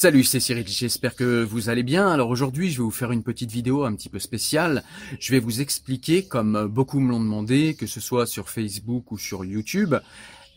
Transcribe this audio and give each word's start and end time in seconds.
Salut, 0.00 0.22
c'est 0.22 0.38
Cyril, 0.38 0.64
j'espère 0.68 1.16
que 1.16 1.42
vous 1.42 1.70
allez 1.70 1.82
bien. 1.82 2.06
Alors 2.06 2.30
aujourd'hui, 2.30 2.70
je 2.70 2.78
vais 2.78 2.84
vous 2.84 2.92
faire 2.92 3.10
une 3.10 3.24
petite 3.24 3.50
vidéo 3.50 3.82
un 3.82 3.96
petit 3.96 4.08
peu 4.08 4.20
spéciale. 4.20 4.84
Je 5.18 5.32
vais 5.32 5.40
vous 5.40 5.60
expliquer, 5.60 6.22
comme 6.22 6.68
beaucoup 6.68 7.00
me 7.00 7.10
l'ont 7.10 7.18
demandé, 7.18 7.74
que 7.74 7.88
ce 7.88 7.98
soit 7.98 8.24
sur 8.24 8.48
Facebook 8.48 9.10
ou 9.10 9.18
sur 9.18 9.44
YouTube, 9.44 9.96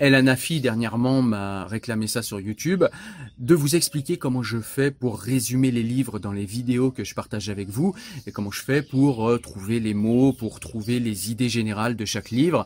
Elanafi 0.01 0.61
dernièrement 0.61 1.21
m'a 1.21 1.65
réclamé 1.65 2.07
ça 2.07 2.23
sur 2.23 2.39
YouTube, 2.39 2.83
de 3.37 3.53
vous 3.53 3.75
expliquer 3.75 4.17
comment 4.17 4.41
je 4.41 4.57
fais 4.57 4.89
pour 4.89 5.19
résumer 5.19 5.69
les 5.69 5.83
livres 5.83 6.17
dans 6.17 6.31
les 6.31 6.45
vidéos 6.45 6.89
que 6.89 7.03
je 7.03 7.13
partage 7.13 7.49
avec 7.49 7.69
vous 7.69 7.93
et 8.25 8.31
comment 8.31 8.49
je 8.49 8.63
fais 8.63 8.81
pour 8.81 9.29
euh, 9.29 9.37
trouver 9.37 9.79
les 9.79 9.93
mots, 9.93 10.33
pour 10.33 10.59
trouver 10.59 10.99
les 10.99 11.29
idées 11.29 11.49
générales 11.49 11.95
de 11.95 12.05
chaque 12.05 12.31
livre. 12.31 12.65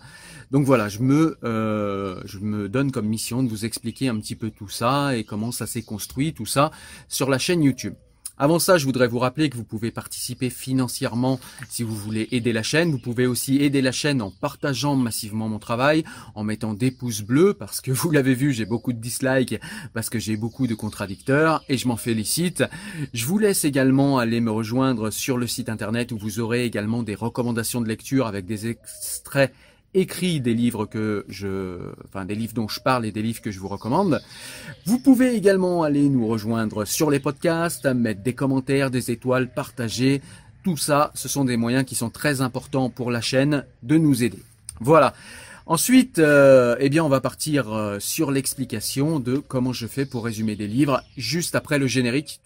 Donc 0.51 0.65
voilà, 0.65 0.87
je 0.87 0.99
me, 0.99 1.37
euh, 1.43 2.21
je 2.23 2.39
me 2.39 2.69
donne 2.69 2.93
comme 2.93 3.07
mission 3.07 3.43
de 3.43 3.49
vous 3.49 3.65
expliquer 3.65 4.07
un 4.07 4.17
petit 4.21 4.35
peu 4.35 4.49
tout 4.49 4.69
ça 4.69 5.17
et 5.17 5.25
comment 5.25 5.51
ça 5.51 5.67
s'est 5.67 5.83
construit, 5.83 6.33
tout 6.33 6.45
ça, 6.45 6.71
sur 7.09 7.29
la 7.29 7.37
chaîne 7.37 7.61
YouTube. 7.61 7.95
Avant 8.37 8.59
ça, 8.59 8.77
je 8.77 8.83
voudrais 8.83 9.07
vous 9.07 9.19
rappeler 9.19 9.49
que 9.49 9.55
vous 9.55 9.63
pouvez 9.63 9.91
participer 9.91 10.49
financièrement 10.49 11.39
si 11.69 11.83
vous 11.83 11.95
voulez 11.95 12.27
aider 12.31 12.51
la 12.51 12.63
chaîne. 12.63 12.91
Vous 12.91 12.99
pouvez 12.99 13.27
aussi 13.27 13.61
aider 13.61 13.81
la 13.81 13.93
chaîne 13.93 14.21
en 14.21 14.29
partageant 14.29 14.97
massivement 14.97 15.47
mon 15.47 15.57
travail, 15.57 16.03
en 16.35 16.43
mettant 16.43 16.73
des 16.73 16.91
pouces 16.91 17.21
bleus, 17.21 17.53
parce 17.53 17.79
que 17.79 17.91
vous 17.91 18.11
l'avez 18.11 18.33
vu, 18.33 18.51
j'ai 18.51 18.65
beaucoup 18.65 18.91
de 18.91 18.99
dislikes, 18.99 19.55
parce 19.93 20.09
que 20.09 20.19
j'ai 20.19 20.35
beaucoup 20.35 20.67
de 20.67 20.75
contradicteurs, 20.75 21.63
et 21.69 21.77
je 21.77 21.87
m'en 21.87 21.95
félicite. 21.95 22.65
Je 23.13 23.25
vous 23.25 23.37
laisse 23.37 23.63
également 23.63 24.17
aller 24.17 24.41
me 24.41 24.51
rejoindre 24.51 25.11
sur 25.11 25.37
le 25.37 25.47
site 25.47 25.69
internet 25.69 26.11
où 26.11 26.17
vous 26.17 26.41
aurez 26.41 26.65
également 26.65 27.03
des 27.03 27.15
recommandations 27.15 27.79
de 27.79 27.87
lecture 27.87 28.27
avec 28.27 28.45
des 28.45 28.67
extraits 28.67 29.53
écrit 29.95 30.41
des 30.41 30.53
livres 30.53 30.85
que 30.85 31.25
je, 31.27 31.77
enfin 32.05 32.25
des 32.25 32.35
livres 32.35 32.53
dont 32.53 32.67
je 32.67 32.79
parle 32.79 33.05
et 33.05 33.11
des 33.11 33.21
livres 33.21 33.41
que 33.41 33.51
je 33.51 33.59
vous 33.59 33.67
recommande. 33.67 34.21
Vous 34.85 34.99
pouvez 34.99 35.35
également 35.35 35.83
aller 35.83 36.09
nous 36.09 36.27
rejoindre 36.27 36.85
sur 36.85 37.09
les 37.09 37.19
podcasts, 37.19 37.85
mettre 37.85 38.21
des 38.21 38.33
commentaires, 38.33 38.91
des 38.91 39.09
étoiles, 39.09 39.51
partager. 39.51 40.21
Tout 40.63 40.77
ça, 40.77 41.11
ce 41.15 41.27
sont 41.27 41.45
des 41.45 41.57
moyens 41.57 41.85
qui 41.85 41.95
sont 41.95 42.09
très 42.09 42.41
importants 42.41 42.89
pour 42.89 43.09
la 43.09 43.21
chaîne 43.21 43.65
de 43.83 43.97
nous 43.97 44.23
aider. 44.23 44.39
Voilà. 44.79 45.13
Ensuite, 45.67 46.19
euh, 46.19 46.75
eh 46.79 46.89
bien, 46.89 47.03
on 47.03 47.09
va 47.09 47.21
partir 47.21 47.73
euh, 47.73 47.99
sur 47.99 48.29
l'explication 48.29 49.19
de 49.19 49.37
comment 49.37 49.73
je 49.73 49.87
fais 49.87 50.05
pour 50.05 50.25
résumer 50.25 50.55
des 50.55 50.67
livres 50.67 51.01
juste 51.17 51.55
après 51.55 51.79
le 51.79 51.87
générique. 51.87 52.39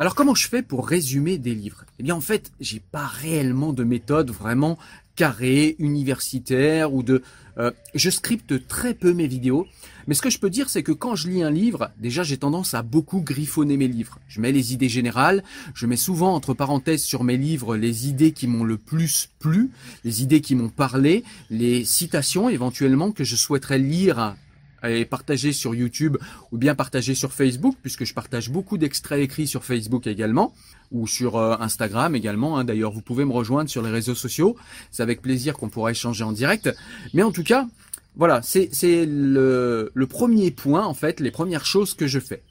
Alors 0.00 0.14
comment 0.14 0.36
je 0.36 0.46
fais 0.46 0.62
pour 0.62 0.86
résumer 0.86 1.38
des 1.38 1.56
livres? 1.56 1.84
Eh 1.98 2.04
bien 2.04 2.14
en 2.14 2.20
fait, 2.20 2.52
j'ai 2.60 2.78
pas 2.78 3.04
réellement 3.04 3.72
de 3.72 3.82
méthode 3.82 4.30
vraiment 4.30 4.78
carrée, 5.16 5.74
universitaire 5.80 6.94
ou 6.94 7.02
de... 7.02 7.24
Euh, 7.58 7.72
je 7.96 8.08
scripte 8.08 8.68
très 8.68 8.94
peu 8.94 9.12
mes 9.12 9.26
vidéos, 9.26 9.66
mais 10.06 10.14
ce 10.14 10.22
que 10.22 10.30
je 10.30 10.38
peux 10.38 10.50
dire 10.50 10.68
c'est 10.68 10.84
que 10.84 10.92
quand 10.92 11.16
je 11.16 11.26
lis 11.26 11.42
un 11.42 11.50
livre, 11.50 11.90
déjà 11.98 12.22
j'ai 12.22 12.36
tendance 12.36 12.74
à 12.74 12.82
beaucoup 12.82 13.22
griffonner 13.22 13.76
mes 13.76 13.88
livres. 13.88 14.20
Je 14.28 14.40
mets 14.40 14.52
les 14.52 14.72
idées 14.72 14.88
générales, 14.88 15.42
je 15.74 15.86
mets 15.86 15.96
souvent 15.96 16.32
entre 16.32 16.54
parenthèses 16.54 17.02
sur 17.02 17.24
mes 17.24 17.36
livres 17.36 17.76
les 17.76 18.06
idées 18.06 18.30
qui 18.30 18.46
m'ont 18.46 18.62
le 18.62 18.76
plus 18.76 19.30
plu, 19.40 19.70
les 20.04 20.22
idées 20.22 20.40
qui 20.40 20.54
m'ont 20.54 20.68
parlé, 20.68 21.24
les 21.50 21.84
citations 21.84 22.48
éventuellement 22.48 23.10
que 23.10 23.24
je 23.24 23.34
souhaiterais 23.34 23.78
lire 23.78 24.36
et 24.84 25.04
partager 25.04 25.52
sur 25.52 25.74
YouTube 25.74 26.16
ou 26.52 26.58
bien 26.58 26.74
partager 26.74 27.14
sur 27.14 27.32
Facebook, 27.32 27.76
puisque 27.82 28.04
je 28.04 28.14
partage 28.14 28.50
beaucoup 28.50 28.78
d'extraits 28.78 29.20
écrits 29.20 29.46
sur 29.46 29.64
Facebook 29.64 30.06
également, 30.06 30.54
ou 30.90 31.06
sur 31.06 31.36
euh, 31.36 31.56
Instagram 31.60 32.14
également. 32.14 32.58
Hein. 32.58 32.64
D'ailleurs, 32.64 32.92
vous 32.92 33.02
pouvez 33.02 33.24
me 33.24 33.32
rejoindre 33.32 33.70
sur 33.70 33.82
les 33.82 33.90
réseaux 33.90 34.14
sociaux. 34.14 34.56
C'est 34.90 35.02
avec 35.02 35.22
plaisir 35.22 35.54
qu'on 35.54 35.68
pourra 35.68 35.90
échanger 35.90 36.24
en 36.24 36.32
direct. 36.32 36.74
Mais 37.14 37.22
en 37.22 37.32
tout 37.32 37.44
cas, 37.44 37.66
voilà, 38.16 38.40
c'est 38.42 38.70
le, 38.82 39.90
le 39.94 40.06
premier 40.06 40.50
point, 40.50 40.84
en 40.84 40.94
fait, 40.94 41.20
les 41.20 41.30
premières 41.30 41.66
choses 41.66 41.94
que 41.94 42.06
je 42.06 42.18
fais. 42.18 42.42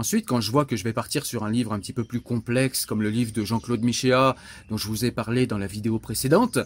Ensuite, 0.00 0.24
quand 0.24 0.40
je 0.40 0.50
vois 0.50 0.64
que 0.64 0.76
je 0.76 0.84
vais 0.84 0.94
partir 0.94 1.26
sur 1.26 1.44
un 1.44 1.50
livre 1.50 1.74
un 1.74 1.78
petit 1.78 1.92
peu 1.92 2.04
plus 2.04 2.22
complexe, 2.22 2.86
comme 2.86 3.02
le 3.02 3.10
livre 3.10 3.34
de 3.34 3.44
Jean-Claude 3.44 3.82
Michéa, 3.82 4.34
dont 4.70 4.78
je 4.78 4.86
vous 4.86 5.04
ai 5.04 5.10
parlé 5.10 5.46
dans 5.46 5.58
la 5.58 5.66
vidéo 5.66 5.98
précédente, 5.98 6.58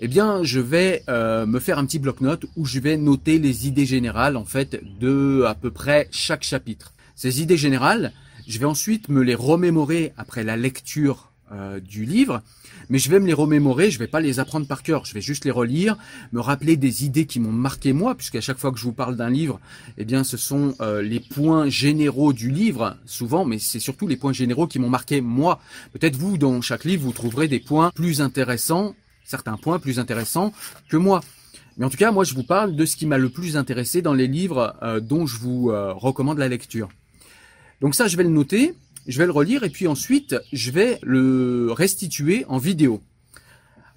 eh 0.00 0.08
bien, 0.08 0.42
je 0.42 0.58
vais 0.58 1.04
euh, 1.08 1.46
me 1.46 1.60
faire 1.60 1.78
un 1.78 1.86
petit 1.86 2.00
bloc-notes 2.00 2.46
où 2.56 2.64
je 2.64 2.80
vais 2.80 2.96
noter 2.96 3.38
les 3.38 3.68
idées 3.68 3.86
générales, 3.86 4.36
en 4.36 4.44
fait, 4.44 4.82
de 4.98 5.44
à 5.46 5.54
peu 5.54 5.70
près 5.70 6.08
chaque 6.10 6.42
chapitre. 6.42 6.92
Ces 7.14 7.40
idées 7.40 7.56
générales, 7.56 8.12
je 8.48 8.58
vais 8.58 8.64
ensuite 8.64 9.08
me 9.08 9.22
les 9.22 9.36
remémorer 9.36 10.12
après 10.16 10.42
la 10.42 10.56
lecture 10.56 11.30
euh, 11.52 11.80
du 11.80 12.04
livre, 12.04 12.42
mais 12.88 12.98
je 12.98 13.10
vais 13.10 13.20
me 13.20 13.26
les 13.26 13.32
remémorer, 13.32 13.90
je 13.90 13.98
vais 13.98 14.06
pas 14.06 14.20
les 14.20 14.40
apprendre 14.40 14.66
par 14.66 14.82
cœur, 14.82 15.04
je 15.04 15.12
vais 15.12 15.20
juste 15.20 15.44
les 15.44 15.50
relire, 15.50 15.96
me 16.32 16.40
rappeler 16.40 16.76
des 16.76 17.04
idées 17.04 17.26
qui 17.26 17.40
m'ont 17.40 17.52
marqué 17.52 17.92
moi, 17.92 18.14
puisqu'à 18.14 18.40
chaque 18.40 18.58
fois 18.58 18.72
que 18.72 18.78
je 18.78 18.84
vous 18.84 18.92
parle 18.92 19.16
d'un 19.16 19.28
livre, 19.28 19.60
eh 19.98 20.04
bien 20.04 20.24
ce 20.24 20.36
sont 20.36 20.74
euh, 20.80 21.02
les 21.02 21.20
points 21.20 21.68
généraux 21.68 22.32
du 22.32 22.50
livre, 22.50 22.96
souvent, 23.04 23.44
mais 23.44 23.58
c'est 23.58 23.80
surtout 23.80 24.06
les 24.06 24.16
points 24.16 24.32
généraux 24.32 24.66
qui 24.66 24.78
m'ont 24.78 24.88
marqué 24.88 25.20
moi. 25.20 25.60
Peut-être 25.92 26.16
vous, 26.16 26.38
dans 26.38 26.60
chaque 26.62 26.84
livre, 26.84 27.04
vous 27.04 27.12
trouverez 27.12 27.48
des 27.48 27.60
points 27.60 27.90
plus 27.94 28.22
intéressants, 28.22 28.94
certains 29.24 29.58
points 29.58 29.78
plus 29.78 29.98
intéressants 29.98 30.52
que 30.88 30.96
moi. 30.96 31.20
Mais 31.76 31.84
en 31.84 31.90
tout 31.90 31.98
cas, 31.98 32.12
moi, 32.12 32.24
je 32.24 32.34
vous 32.34 32.44
parle 32.44 32.76
de 32.76 32.86
ce 32.86 32.96
qui 32.96 33.06
m'a 33.06 33.18
le 33.18 33.28
plus 33.28 33.56
intéressé 33.56 34.00
dans 34.00 34.14
les 34.14 34.26
livres 34.26 34.74
euh, 34.82 35.00
dont 35.00 35.26
je 35.26 35.38
vous 35.38 35.66
recommande 35.66 36.38
la 36.38 36.48
lecture. 36.48 36.88
Donc 37.82 37.94
ça, 37.94 38.08
je 38.08 38.16
vais 38.16 38.22
le 38.22 38.30
noter 38.30 38.74
je 39.06 39.18
vais 39.18 39.26
le 39.26 39.32
relire 39.32 39.64
et 39.64 39.70
puis 39.70 39.86
ensuite 39.86 40.36
je 40.52 40.70
vais 40.70 40.98
le 41.02 41.72
restituer 41.72 42.44
en 42.48 42.58
vidéo. 42.58 43.00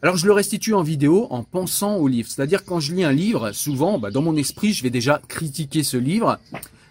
Alors 0.02 0.18
je 0.18 0.26
le 0.26 0.34
restitue 0.34 0.74
en 0.74 0.84
vidéo 0.84 1.28
en 1.30 1.44
pensant 1.44 1.96
au 1.98 2.08
livre. 2.08 2.30
C'est-à-dire 2.30 2.64
quand 2.66 2.80
je 2.80 2.94
lis 2.94 3.04
un 3.04 3.12
livre, 3.12 3.52
souvent 3.52 3.98
bah, 3.98 4.12
dans 4.12 4.22
mon 4.22 4.36
esprit 4.36 4.74
je 4.74 4.84
vais 4.84 4.90
déjà 4.90 5.22
critiquer 5.28 5.84
ce 5.84 5.98
livre. 5.98 6.40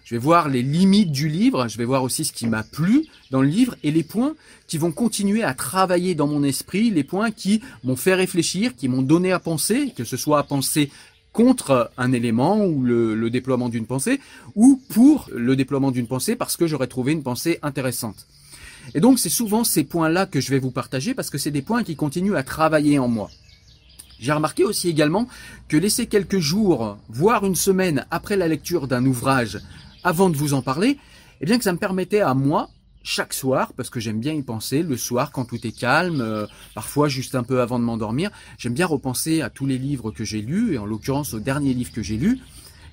Je 0.03 0.13
vais 0.13 0.19
voir 0.19 0.49
les 0.49 0.61
limites 0.61 1.11
du 1.11 1.29
livre, 1.29 1.67
je 1.67 1.79
vais 1.79 1.85
voir 1.85 2.03
aussi 2.03 2.25
ce 2.25 2.31
qui 2.31 2.45
m'a 2.45 2.61
plu 2.61 3.07
dans 3.31 3.41
le 3.41 3.47
livre 3.47 3.75
et 3.81 3.89
les 3.89 4.03
points 4.03 4.35
qui 4.67 4.77
vont 4.77 4.91
continuer 4.91 5.41
à 5.41 5.55
travailler 5.55 6.13
dans 6.13 6.27
mon 6.27 6.43
esprit, 6.43 6.91
les 6.91 7.03
points 7.03 7.31
qui 7.31 7.61
m'ont 7.83 7.95
fait 7.95 8.13
réfléchir, 8.13 8.75
qui 8.75 8.87
m'ont 8.87 9.01
donné 9.01 9.31
à 9.31 9.39
penser, 9.39 9.93
que 9.97 10.03
ce 10.03 10.15
soit 10.15 10.37
à 10.37 10.43
penser 10.43 10.91
contre 11.35 11.91
un 11.97 12.13
élément 12.13 12.65
ou 12.65 12.81
le, 12.81 13.29
déploiement 13.29 13.69
d'une 13.69 13.85
pensée, 13.85 14.19
ou 14.55 14.81
pour 14.89 15.29
le 15.35 15.55
déploiement 15.55 15.91
d'une 15.91 16.07
pensée 16.07 16.35
parce 16.35 16.57
que 16.57 16.65
j'aurais 16.65 16.87
trouvé 16.87 17.11
une 17.11 17.23
pensée 17.23 17.59
intéressante. 17.61 18.25
Et 18.95 19.01
donc 19.01 19.19
c'est 19.19 19.29
souvent 19.29 19.63
ces 19.63 19.83
points-là 19.83 20.25
que 20.25 20.39
je 20.39 20.49
vais 20.49 20.59
vous 20.59 20.71
partager 20.71 21.13
parce 21.13 21.29
que 21.29 21.37
c'est 21.37 21.51
des 21.51 21.61
points 21.61 21.83
qui 21.83 21.95
continuent 21.95 22.35
à 22.35 22.43
travailler 22.43 22.97
en 22.99 23.09
moi. 23.09 23.29
J'ai 24.17 24.31
remarqué 24.31 24.63
aussi 24.63 24.87
également 24.87 25.27
que 25.67 25.75
laisser 25.75 26.07
quelques 26.07 26.39
jours, 26.39 26.97
voire 27.09 27.45
une 27.45 27.55
semaine 27.55 28.05
après 28.11 28.37
la 28.37 28.47
lecture 28.47 28.87
d'un 28.87 29.05
ouvrage, 29.05 29.59
avant 30.05 30.29
de 30.29 30.37
vous 30.37 30.53
en 30.53 30.61
parler, 30.61 30.97
eh 31.41 31.45
bien 31.45 31.57
que 31.57 31.65
ça 31.65 31.73
me 31.73 31.77
permettait 31.77 32.21
à 32.21 32.33
moi 32.33 32.69
chaque 33.05 33.33
soir, 33.33 33.71
parce 33.77 33.91
que 33.91 33.99
j'aime 33.99 34.19
bien 34.19 34.33
y 34.33 34.41
penser, 34.41 34.81
le 34.81 34.97
soir 34.97 35.31
quand 35.31 35.45
tout 35.45 35.65
est 35.65 35.71
calme, 35.71 36.21
euh, 36.21 36.47
parfois 36.73 37.07
juste 37.07 37.35
un 37.35 37.43
peu 37.43 37.61
avant 37.61 37.77
de 37.77 37.83
m'endormir, 37.83 38.31
j'aime 38.57 38.73
bien 38.73 38.87
repenser 38.87 39.41
à 39.41 39.51
tous 39.51 39.67
les 39.67 39.77
livres 39.77 40.11
que 40.11 40.23
j'ai 40.23 40.41
lus, 40.41 40.73
et 40.73 40.77
en 40.79 40.87
l'occurrence 40.87 41.35
au 41.35 41.39
dernier 41.39 41.75
livre 41.75 41.91
que 41.93 42.01
j'ai 42.01 42.17
lu, 42.17 42.39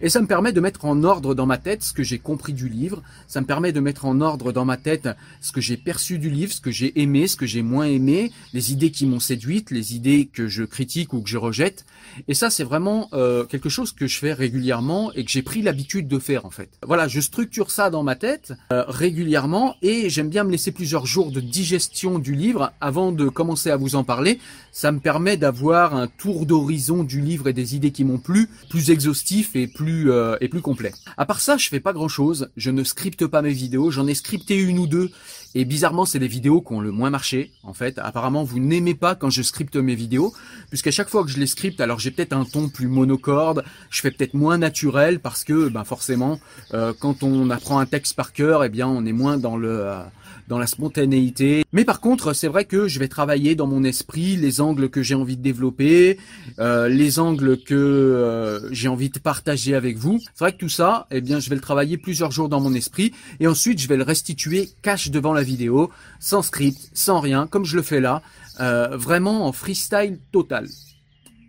et 0.02 0.08
ça 0.08 0.20
me 0.20 0.26
permet 0.26 0.52
de 0.52 0.60
mettre 0.60 0.84
en 0.84 1.04
ordre 1.04 1.34
dans 1.34 1.46
ma 1.46 1.58
tête 1.58 1.84
ce 1.84 1.92
que 1.92 2.02
j'ai 2.02 2.18
compris 2.18 2.52
du 2.52 2.68
livre. 2.68 3.02
Ça 3.28 3.40
me 3.40 3.46
permet 3.46 3.70
de 3.70 3.78
mettre 3.78 4.04
en 4.04 4.20
ordre 4.20 4.50
dans 4.50 4.64
ma 4.64 4.76
tête 4.76 5.08
ce 5.40 5.52
que 5.52 5.60
j'ai 5.60 5.76
perçu 5.76 6.18
du 6.18 6.28
livre, 6.28 6.52
ce 6.52 6.60
que 6.60 6.72
j'ai 6.72 7.00
aimé, 7.00 7.28
ce 7.28 7.36
que 7.36 7.46
j'ai 7.46 7.62
moins 7.62 7.86
aimé, 7.86 8.32
les 8.52 8.72
idées 8.72 8.90
qui 8.90 9.06
m'ont 9.06 9.20
séduite, 9.20 9.70
les 9.70 9.94
idées 9.94 10.28
que 10.30 10.48
je 10.48 10.64
critique 10.64 11.12
ou 11.12 11.22
que 11.22 11.28
je 11.28 11.38
rejette. 11.38 11.86
Et 12.26 12.34
ça, 12.34 12.50
c'est 12.50 12.64
vraiment 12.64 13.08
euh, 13.12 13.44
quelque 13.44 13.68
chose 13.68 13.92
que 13.92 14.08
je 14.08 14.18
fais 14.18 14.32
régulièrement 14.32 15.12
et 15.12 15.24
que 15.24 15.30
j'ai 15.30 15.42
pris 15.42 15.62
l'habitude 15.62 16.08
de 16.08 16.18
faire 16.18 16.44
en 16.46 16.50
fait. 16.50 16.68
Voilà, 16.84 17.06
je 17.06 17.20
structure 17.20 17.70
ça 17.70 17.88
dans 17.88 18.02
ma 18.02 18.16
tête 18.16 18.54
euh, 18.72 18.84
régulièrement 18.88 19.76
et 19.82 20.10
j'aime 20.10 20.28
bien 20.28 20.42
me 20.42 20.50
laisser 20.50 20.72
plusieurs 20.72 21.06
jours 21.06 21.30
de 21.30 21.40
digestion 21.40 22.18
du 22.18 22.34
livre 22.34 22.72
avant 22.80 23.12
de 23.12 23.28
commencer 23.28 23.70
à 23.70 23.76
vous 23.76 23.94
en 23.94 24.02
parler. 24.02 24.40
Ça 24.72 24.90
me 24.90 24.98
permet 24.98 25.36
d'avoir 25.36 25.94
un 25.94 26.08
tour 26.08 26.44
d'horizon 26.44 27.04
du 27.04 27.20
livre 27.20 27.46
et 27.46 27.52
des 27.52 27.76
idées 27.76 27.92
qui 27.92 28.04
m'ont 28.04 28.18
plu, 28.18 28.48
plus 28.68 28.90
exhaustif 28.90 29.54
et 29.54 29.68
plus 29.68 29.91
euh, 30.08 30.36
plus 30.50 30.60
complet. 30.60 30.92
À 31.16 31.26
part 31.26 31.40
ça, 31.40 31.56
je 31.56 31.68
fais 31.68 31.80
pas 31.80 31.92
grand 31.92 32.08
chose. 32.08 32.50
Je 32.56 32.70
ne 32.70 32.84
scripte 32.84 33.26
pas 33.26 33.42
mes 33.42 33.52
vidéos. 33.52 33.90
J'en 33.90 34.06
ai 34.06 34.14
scripté 34.14 34.56
une 34.56 34.78
ou 34.78 34.86
deux. 34.86 35.10
Et 35.54 35.64
bizarrement, 35.64 36.06
c'est 36.06 36.18
les 36.18 36.28
vidéos 36.28 36.62
qui 36.62 36.72
ont 36.72 36.80
le 36.80 36.92
moins 36.92 37.10
marché, 37.10 37.52
en 37.62 37.74
fait. 37.74 37.98
Apparemment, 37.98 38.42
vous 38.42 38.58
n'aimez 38.58 38.94
pas 38.94 39.14
quand 39.14 39.28
je 39.28 39.42
scripte 39.42 39.76
mes 39.76 39.94
vidéos, 39.94 40.32
puisqu'à 40.70 40.90
chaque 40.90 41.08
fois 41.08 41.24
que 41.24 41.30
je 41.30 41.38
les 41.38 41.46
scripte, 41.46 41.80
alors 41.80 41.98
j'ai 41.98 42.10
peut-être 42.10 42.32
un 42.32 42.44
ton 42.44 42.68
plus 42.68 42.88
monocorde, 42.88 43.62
je 43.90 44.00
fais 44.00 44.10
peut-être 44.10 44.34
moins 44.34 44.56
naturel, 44.56 45.20
parce 45.20 45.44
que, 45.44 45.68
ben 45.68 45.84
forcément, 45.84 46.40
euh, 46.72 46.94
quand 46.98 47.22
on 47.22 47.50
apprend 47.50 47.78
un 47.78 47.86
texte 47.86 48.14
par 48.14 48.32
cœur, 48.32 48.64
eh 48.64 48.70
bien, 48.70 48.88
on 48.88 49.04
est 49.04 49.12
moins 49.12 49.36
dans 49.36 49.56
le 49.56 49.82
euh, 49.82 50.02
dans 50.48 50.58
la 50.58 50.66
spontanéité. 50.66 51.64
Mais 51.72 51.84
par 51.84 52.00
contre, 52.00 52.32
c'est 52.32 52.48
vrai 52.48 52.64
que 52.64 52.88
je 52.88 52.98
vais 52.98 53.08
travailler 53.08 53.54
dans 53.54 53.66
mon 53.66 53.84
esprit 53.84 54.36
les 54.36 54.60
angles 54.60 54.90
que 54.90 55.02
j'ai 55.02 55.14
envie 55.14 55.36
de 55.36 55.42
développer, 55.42 56.18
euh, 56.58 56.88
les 56.88 57.18
angles 57.18 57.58
que 57.58 57.74
euh, 57.74 58.72
j'ai 58.72 58.88
envie 58.88 59.10
de 59.10 59.18
partager 59.18 59.74
avec 59.74 59.96
vous. 59.96 60.18
C'est 60.34 60.44
vrai 60.44 60.52
que 60.52 60.58
tout 60.58 60.68
ça, 60.68 61.06
eh 61.10 61.20
bien, 61.20 61.40
je 61.40 61.48
vais 61.48 61.54
le 61.54 61.60
travailler 61.60 61.96
plusieurs 61.96 62.32
jours 62.32 62.48
dans 62.48 62.60
mon 62.60 62.74
esprit 62.74 63.12
et 63.40 63.46
ensuite 63.46 63.80
je 63.80 63.88
vais 63.88 63.96
le 63.96 64.02
restituer 64.02 64.70
cash 64.82 65.10
devant 65.10 65.32
la 65.32 65.41
vidéo, 65.42 65.90
sans 66.20 66.42
script, 66.42 66.90
sans 66.94 67.20
rien, 67.20 67.46
comme 67.46 67.64
je 67.64 67.76
le 67.76 67.82
fais 67.82 68.00
là, 68.00 68.22
euh, 68.60 68.96
vraiment 68.96 69.46
en 69.46 69.52
freestyle 69.52 70.18
total. 70.30 70.68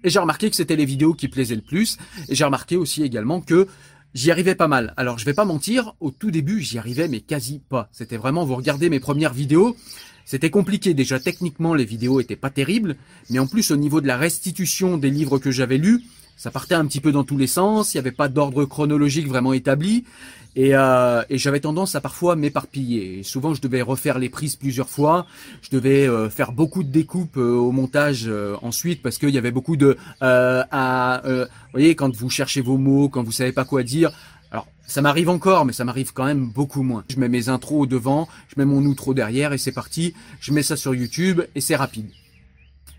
Et 0.03 0.09
j'ai 0.09 0.19
remarqué 0.19 0.49
que 0.49 0.55
c'était 0.55 0.75
les 0.75 0.85
vidéos 0.85 1.13
qui 1.13 1.27
plaisaient 1.27 1.55
le 1.55 1.61
plus. 1.61 1.97
Et 2.27 2.35
j'ai 2.35 2.43
remarqué 2.43 2.75
aussi 2.75 3.03
également 3.03 3.41
que 3.41 3.67
j'y 4.13 4.31
arrivais 4.31 4.55
pas 4.55 4.67
mal. 4.67 4.93
Alors 4.97 5.17
je 5.17 5.25
vais 5.25 5.33
pas 5.33 5.45
mentir, 5.45 5.95
au 5.99 6.11
tout 6.11 6.31
début 6.31 6.61
j'y 6.61 6.77
arrivais 6.77 7.07
mais 7.07 7.21
quasi 7.21 7.59
pas. 7.59 7.89
C'était 7.91 8.17
vraiment, 8.17 8.45
vous 8.45 8.55
regardez 8.55 8.89
mes 8.89 8.99
premières 8.99 9.33
vidéos, 9.33 9.75
c'était 10.25 10.49
compliqué. 10.49 10.93
Déjà 10.93 11.19
techniquement 11.19 11.73
les 11.73 11.85
vidéos 11.85 12.19
étaient 12.19 12.35
pas 12.35 12.49
terribles, 12.49 12.95
mais 13.29 13.39
en 13.39 13.47
plus 13.47 13.71
au 13.71 13.77
niveau 13.77 14.01
de 14.01 14.07
la 14.07 14.17
restitution 14.17 14.97
des 14.97 15.09
livres 15.09 15.39
que 15.39 15.51
j'avais 15.51 15.77
lus, 15.77 16.03
ça 16.37 16.51
partait 16.51 16.75
un 16.75 16.85
petit 16.85 16.99
peu 16.99 17.11
dans 17.11 17.23
tous 17.23 17.37
les 17.37 17.47
sens, 17.47 17.93
il 17.93 17.97
n'y 17.97 17.99
avait 17.99 18.11
pas 18.11 18.27
d'ordre 18.27 18.65
chronologique 18.65 19.27
vraiment 19.27 19.53
établi. 19.53 20.03
Et, 20.55 20.75
euh, 20.75 21.23
et 21.29 21.37
j'avais 21.37 21.59
tendance 21.59 21.95
à 21.95 22.01
parfois 22.01 22.35
m'éparpiller. 22.35 23.23
Souvent, 23.23 23.53
je 23.53 23.61
devais 23.61 23.81
refaire 23.81 24.19
les 24.19 24.29
prises 24.29 24.55
plusieurs 24.55 24.89
fois. 24.89 25.25
Je 25.61 25.69
devais 25.75 26.07
euh, 26.07 26.29
faire 26.29 26.51
beaucoup 26.51 26.83
de 26.83 26.91
découpes 26.91 27.37
euh, 27.37 27.55
au 27.55 27.71
montage 27.71 28.25
euh, 28.27 28.55
ensuite 28.61 29.01
parce 29.01 29.17
qu'il 29.17 29.29
y 29.29 29.37
avait 29.37 29.51
beaucoup 29.51 29.77
de 29.77 29.97
à, 30.21 31.21
vous 31.23 31.47
voyez, 31.71 31.95
quand 31.95 32.15
vous 32.15 32.29
cherchez 32.29 32.61
vos 32.61 32.77
mots, 32.77 33.09
quand 33.09 33.23
vous 33.23 33.31
savez 33.31 33.51
pas 33.51 33.65
quoi 33.65 33.83
dire. 33.83 34.11
Alors, 34.51 34.67
ça 34.85 35.01
m'arrive 35.01 35.29
encore, 35.29 35.65
mais 35.65 35.73
ça 35.73 35.85
m'arrive 35.85 36.13
quand 36.13 36.25
même 36.25 36.47
beaucoup 36.49 36.83
moins. 36.83 37.03
Je 37.09 37.19
mets 37.19 37.29
mes 37.29 37.49
intros 37.49 37.81
au 37.81 37.85
devant, 37.87 38.27
je 38.49 38.55
mets 38.57 38.65
mon 38.65 38.83
outro 38.85 39.15
derrière 39.15 39.53
et 39.53 39.57
c'est 39.57 39.71
parti. 39.71 40.13
Je 40.39 40.53
mets 40.53 40.63
ça 40.63 40.77
sur 40.77 40.93
YouTube 40.93 41.41
et 41.55 41.61
c'est 41.61 41.75
rapide. 41.75 42.09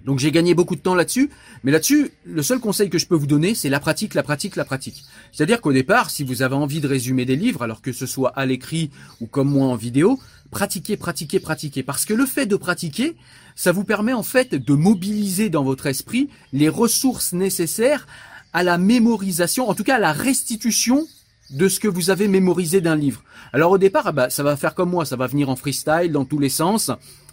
Donc 0.04 0.18
j'ai 0.18 0.30
gagné 0.30 0.54
beaucoup 0.54 0.76
de 0.76 0.80
temps 0.80 0.94
là-dessus, 0.94 1.30
mais 1.62 1.72
là-dessus, 1.72 2.10
le 2.26 2.42
seul 2.42 2.60
conseil 2.60 2.90
que 2.90 2.98
je 2.98 3.06
peux 3.06 3.14
vous 3.14 3.26
donner, 3.26 3.54
c'est 3.54 3.70
la 3.70 3.80
pratique, 3.80 4.14
la 4.14 4.22
pratique, 4.22 4.54
la 4.54 4.64
pratique. 4.64 5.04
C'est-à-dire 5.32 5.62
qu'au 5.62 5.72
départ, 5.72 6.10
si 6.10 6.24
vous 6.24 6.42
avez 6.42 6.54
envie 6.54 6.80
de 6.80 6.88
résumer 6.88 7.24
des 7.24 7.36
livres, 7.36 7.62
alors 7.62 7.80
que 7.80 7.92
ce 7.92 8.04
soit 8.04 8.30
à 8.36 8.44
l'écrit 8.44 8.90
ou 9.20 9.26
comme 9.26 9.48
moi 9.48 9.66
en 9.66 9.76
vidéo, 9.76 10.20
pratiquez, 10.50 10.98
pratiquez, 10.98 11.40
pratiquez. 11.40 11.82
Parce 11.82 12.04
que 12.04 12.12
le 12.12 12.26
fait 12.26 12.44
de 12.44 12.56
pratiquer, 12.56 13.16
ça 13.56 13.72
vous 13.72 13.84
permet 13.84 14.12
en 14.12 14.22
fait 14.22 14.54
de 14.54 14.74
mobiliser 14.74 15.48
dans 15.48 15.64
votre 15.64 15.86
esprit 15.86 16.28
les 16.52 16.68
ressources 16.68 17.32
nécessaires 17.32 18.06
à 18.52 18.62
la 18.62 18.76
mémorisation, 18.76 19.68
en 19.68 19.74
tout 19.74 19.84
cas 19.84 19.96
à 19.96 20.00
la 20.00 20.12
restitution 20.12 21.06
de 21.50 21.68
ce 21.68 21.80
que 21.80 21.88
vous 21.88 22.10
avez 22.10 22.28
mémorisé 22.28 22.80
d'un 22.80 22.96
livre. 22.96 23.22
Alors 23.52 23.72
au 23.72 23.78
départ, 23.78 24.06
ah 24.06 24.12
bah, 24.12 24.30
ça 24.30 24.42
va 24.42 24.56
faire 24.56 24.74
comme 24.74 24.90
moi, 24.90 25.04
ça 25.04 25.16
va 25.16 25.26
venir 25.26 25.48
en 25.48 25.56
freestyle 25.56 26.12
dans 26.12 26.24
tous 26.24 26.38
les 26.38 26.48
sens. 26.48 26.90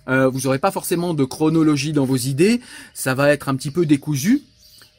Euh, 0.07 0.27
vous 0.27 0.42
n'aurez 0.42 0.59
pas 0.59 0.71
forcément 0.71 1.13
de 1.13 1.24
chronologie 1.24 1.94
dans 1.94 2.06
vos 2.06 2.18
idées, 2.18 2.62
ça 2.94 3.13
va 3.13 3.31
être 3.31 3.50
un 3.50 3.56
petit 3.56 3.71
peu 3.71 3.86
décousu. 3.86 4.44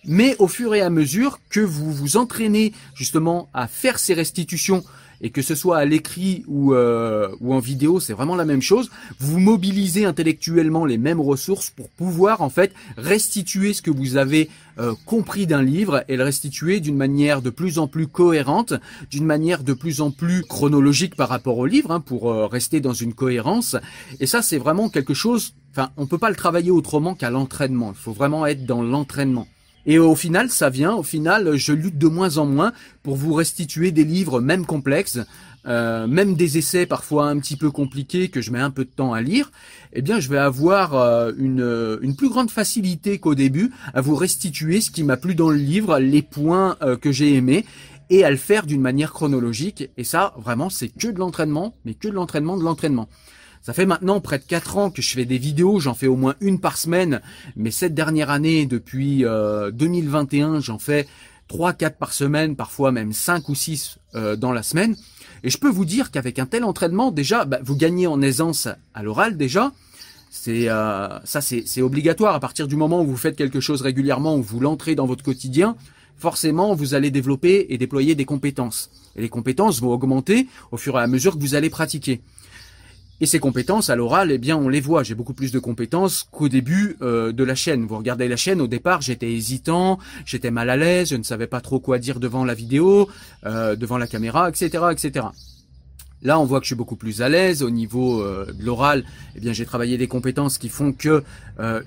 Mais 0.04 0.34
au 0.38 0.48
fur 0.48 0.74
et 0.74 0.80
à 0.80 0.90
mesure 0.90 1.38
que 1.48 1.60
vous 1.60 1.92
vous 1.92 2.16
entraînez 2.16 2.72
justement 2.94 3.48
à 3.54 3.68
faire 3.68 3.98
ces 3.98 4.14
restitutions 4.14 4.82
et 5.22 5.30
que 5.30 5.40
ce 5.40 5.54
soit 5.54 5.78
à 5.78 5.84
l'écrit 5.84 6.44
ou, 6.48 6.74
euh, 6.74 7.28
ou 7.40 7.54
en 7.54 7.60
vidéo, 7.60 8.00
c'est 8.00 8.12
vraiment 8.12 8.36
la 8.36 8.44
même 8.44 8.60
chose. 8.60 8.90
Vous 9.18 9.38
mobilisez 9.38 10.04
intellectuellement 10.04 10.84
les 10.84 10.98
mêmes 10.98 11.20
ressources 11.20 11.70
pour 11.70 11.88
pouvoir 11.88 12.42
en 12.42 12.50
fait 12.50 12.72
restituer 12.96 13.72
ce 13.72 13.82
que 13.82 13.90
vous 13.90 14.16
avez 14.16 14.50
euh, 14.78 14.94
compris 15.06 15.46
d'un 15.46 15.62
livre 15.62 16.04
et 16.08 16.16
le 16.16 16.24
restituer 16.24 16.80
d'une 16.80 16.96
manière 16.96 17.42
de 17.42 17.50
plus 17.50 17.78
en 17.78 17.86
plus 17.86 18.08
cohérente, 18.08 18.74
d'une 19.10 19.24
manière 19.24 19.62
de 19.62 19.74
plus 19.74 20.00
en 20.00 20.10
plus 20.10 20.42
chronologique 20.42 21.14
par 21.14 21.28
rapport 21.28 21.58
au 21.58 21.66
livre, 21.66 21.90
hein, 21.90 22.00
pour 22.00 22.30
euh, 22.30 22.46
rester 22.46 22.80
dans 22.80 22.92
une 22.92 23.14
cohérence. 23.14 23.76
Et 24.18 24.26
ça, 24.26 24.42
c'est 24.42 24.58
vraiment 24.58 24.88
quelque 24.88 25.14
chose. 25.14 25.54
Enfin, 25.70 25.90
on 25.96 26.06
peut 26.06 26.18
pas 26.18 26.30
le 26.30 26.36
travailler 26.36 26.70
autrement 26.70 27.14
qu'à 27.14 27.30
l'entraînement. 27.30 27.92
Il 27.92 27.98
faut 27.98 28.12
vraiment 28.12 28.46
être 28.46 28.66
dans 28.66 28.82
l'entraînement. 28.82 29.46
Et 29.86 29.98
au 29.98 30.14
final, 30.14 30.50
ça 30.50 30.70
vient, 30.70 30.94
au 30.94 31.02
final, 31.02 31.56
je 31.56 31.72
lutte 31.72 31.98
de 31.98 32.06
moins 32.06 32.38
en 32.38 32.46
moins 32.46 32.72
pour 33.02 33.16
vous 33.16 33.34
restituer 33.34 33.90
des 33.90 34.04
livres 34.04 34.40
même 34.40 34.64
complexes, 34.64 35.18
euh, 35.66 36.06
même 36.08 36.34
des 36.34 36.58
essais 36.58 36.86
parfois 36.86 37.26
un 37.26 37.38
petit 37.38 37.56
peu 37.56 37.70
compliqués 37.70 38.28
que 38.28 38.40
je 38.40 38.50
mets 38.50 38.60
un 38.60 38.70
peu 38.70 38.84
de 38.84 38.90
temps 38.90 39.12
à 39.12 39.22
lire, 39.22 39.52
eh 39.92 40.02
bien 40.02 40.18
je 40.18 40.28
vais 40.28 40.38
avoir 40.38 40.94
euh, 40.94 41.32
une, 41.38 42.16
plus 42.16 42.28
grande 42.28 42.50
facilité 42.50 43.18
qu'au 43.18 43.36
début 43.36 43.70
à 43.94 44.00
vous 44.00 44.16
restituer 44.16 44.80
ce 44.80 44.90
qui 44.90 45.04
m'a 45.04 45.16
plu 45.16 45.34
dans 45.34 45.50
le 45.50 45.56
livre, 45.56 45.98
les 45.98 46.22
points 46.22 46.76
euh, 46.82 46.96
que 46.96 47.12
j'ai 47.12 47.34
aimés, 47.34 47.64
et 48.10 48.24
à 48.24 48.30
le 48.30 48.36
faire 48.36 48.66
d'une 48.66 48.80
manière 48.80 49.12
chronologique. 49.12 49.88
Et 49.96 50.04
ça, 50.04 50.34
vraiment, 50.36 50.68
c'est 50.68 50.88
que 50.88 51.08
de 51.08 51.18
l'entraînement, 51.18 51.74
mais 51.84 51.94
que 51.94 52.08
de 52.08 52.12
l'entraînement 52.12 52.56
de 52.56 52.64
l'entraînement. 52.64 53.08
Ça 53.62 53.72
fait 53.72 53.86
maintenant 53.86 54.20
près 54.20 54.40
de 54.40 54.44
4 54.44 54.76
ans 54.76 54.90
que 54.90 55.02
je 55.02 55.10
fais 55.10 55.24
des 55.24 55.38
vidéos, 55.38 55.78
j'en 55.78 55.94
fais 55.94 56.08
au 56.08 56.16
moins 56.16 56.34
une 56.40 56.58
par 56.58 56.76
semaine, 56.76 57.20
mais 57.54 57.70
cette 57.70 57.94
dernière 57.94 58.30
année, 58.30 58.66
depuis 58.66 59.20
2021, 59.20 60.54
euh, 60.54 60.60
j'en 60.60 60.78
fais 60.78 61.06
3, 61.46 61.72
4 61.72 61.96
par 61.96 62.12
semaine, 62.12 62.56
parfois 62.56 62.90
même 62.90 63.12
5 63.12 63.48
ou 63.48 63.54
6 63.54 63.98
euh, 64.16 64.34
dans 64.34 64.50
la 64.50 64.64
semaine. 64.64 64.96
Et 65.44 65.50
je 65.50 65.58
peux 65.58 65.68
vous 65.68 65.84
dire 65.84 66.10
qu'avec 66.10 66.40
un 66.40 66.46
tel 66.46 66.64
entraînement, 66.64 67.12
déjà, 67.12 67.44
bah, 67.44 67.60
vous 67.62 67.76
gagnez 67.76 68.08
en 68.08 68.20
aisance 68.20 68.66
à 68.94 69.02
l'oral 69.04 69.36
déjà. 69.36 69.70
C'est 70.30 70.68
euh, 70.68 71.20
ça, 71.24 71.40
c'est 71.40 71.82
obligatoire. 71.82 72.34
À 72.34 72.40
partir 72.40 72.66
du 72.66 72.74
moment 72.74 73.02
où 73.02 73.06
vous 73.06 73.16
faites 73.16 73.36
quelque 73.36 73.60
chose 73.60 73.82
régulièrement, 73.82 74.34
où 74.34 74.42
vous 74.42 74.58
l'entrez 74.58 74.96
dans 74.96 75.06
votre 75.06 75.22
quotidien, 75.22 75.76
forcément, 76.16 76.74
vous 76.74 76.94
allez 76.94 77.12
développer 77.12 77.66
et 77.68 77.78
déployer 77.78 78.16
des 78.16 78.24
compétences. 78.24 78.90
Et 79.14 79.20
les 79.20 79.28
compétences 79.28 79.80
vont 79.80 79.92
augmenter 79.92 80.48
au 80.72 80.76
fur 80.78 80.98
et 80.98 81.02
à 81.02 81.06
mesure 81.06 81.34
que 81.34 81.40
vous 81.40 81.54
allez 81.54 81.70
pratiquer. 81.70 82.22
Et 83.22 83.26
ces 83.26 83.38
compétences 83.38 83.88
à 83.88 83.94
l'oral, 83.94 84.32
eh 84.32 84.38
bien, 84.38 84.56
on 84.56 84.68
les 84.68 84.80
voit. 84.80 85.04
J'ai 85.04 85.14
beaucoup 85.14 85.32
plus 85.32 85.52
de 85.52 85.60
compétences 85.60 86.26
qu'au 86.32 86.48
début 86.48 86.96
euh, 87.02 87.30
de 87.30 87.44
la 87.44 87.54
chaîne. 87.54 87.86
Vous 87.86 87.96
regardez 87.96 88.26
la 88.26 88.34
chaîne, 88.34 88.60
au 88.60 88.66
départ, 88.66 89.00
j'étais 89.00 89.32
hésitant, 89.32 90.00
j'étais 90.26 90.50
mal 90.50 90.68
à 90.68 90.76
l'aise, 90.76 91.10
je 91.10 91.14
ne 91.14 91.22
savais 91.22 91.46
pas 91.46 91.60
trop 91.60 91.78
quoi 91.78 92.00
dire 92.00 92.18
devant 92.18 92.44
la 92.44 92.54
vidéo, 92.54 93.08
euh, 93.46 93.76
devant 93.76 93.96
la 93.96 94.08
caméra, 94.08 94.48
etc., 94.48 94.86
etc. 94.90 95.26
Là, 96.22 96.38
on 96.38 96.44
voit 96.44 96.60
que 96.60 96.64
je 96.64 96.68
suis 96.68 96.76
beaucoup 96.76 96.96
plus 96.96 97.22
à 97.22 97.28
l'aise 97.28 97.62
au 97.62 97.70
niveau 97.70 98.22
euh, 98.22 98.52
de 98.52 98.64
l'oral. 98.64 99.04
Eh 99.36 99.40
bien, 99.40 99.52
j'ai 99.52 99.66
travaillé 99.66 99.98
des 99.98 100.08
compétences 100.08 100.58
qui 100.58 100.68
font 100.68 100.92
que 100.92 101.22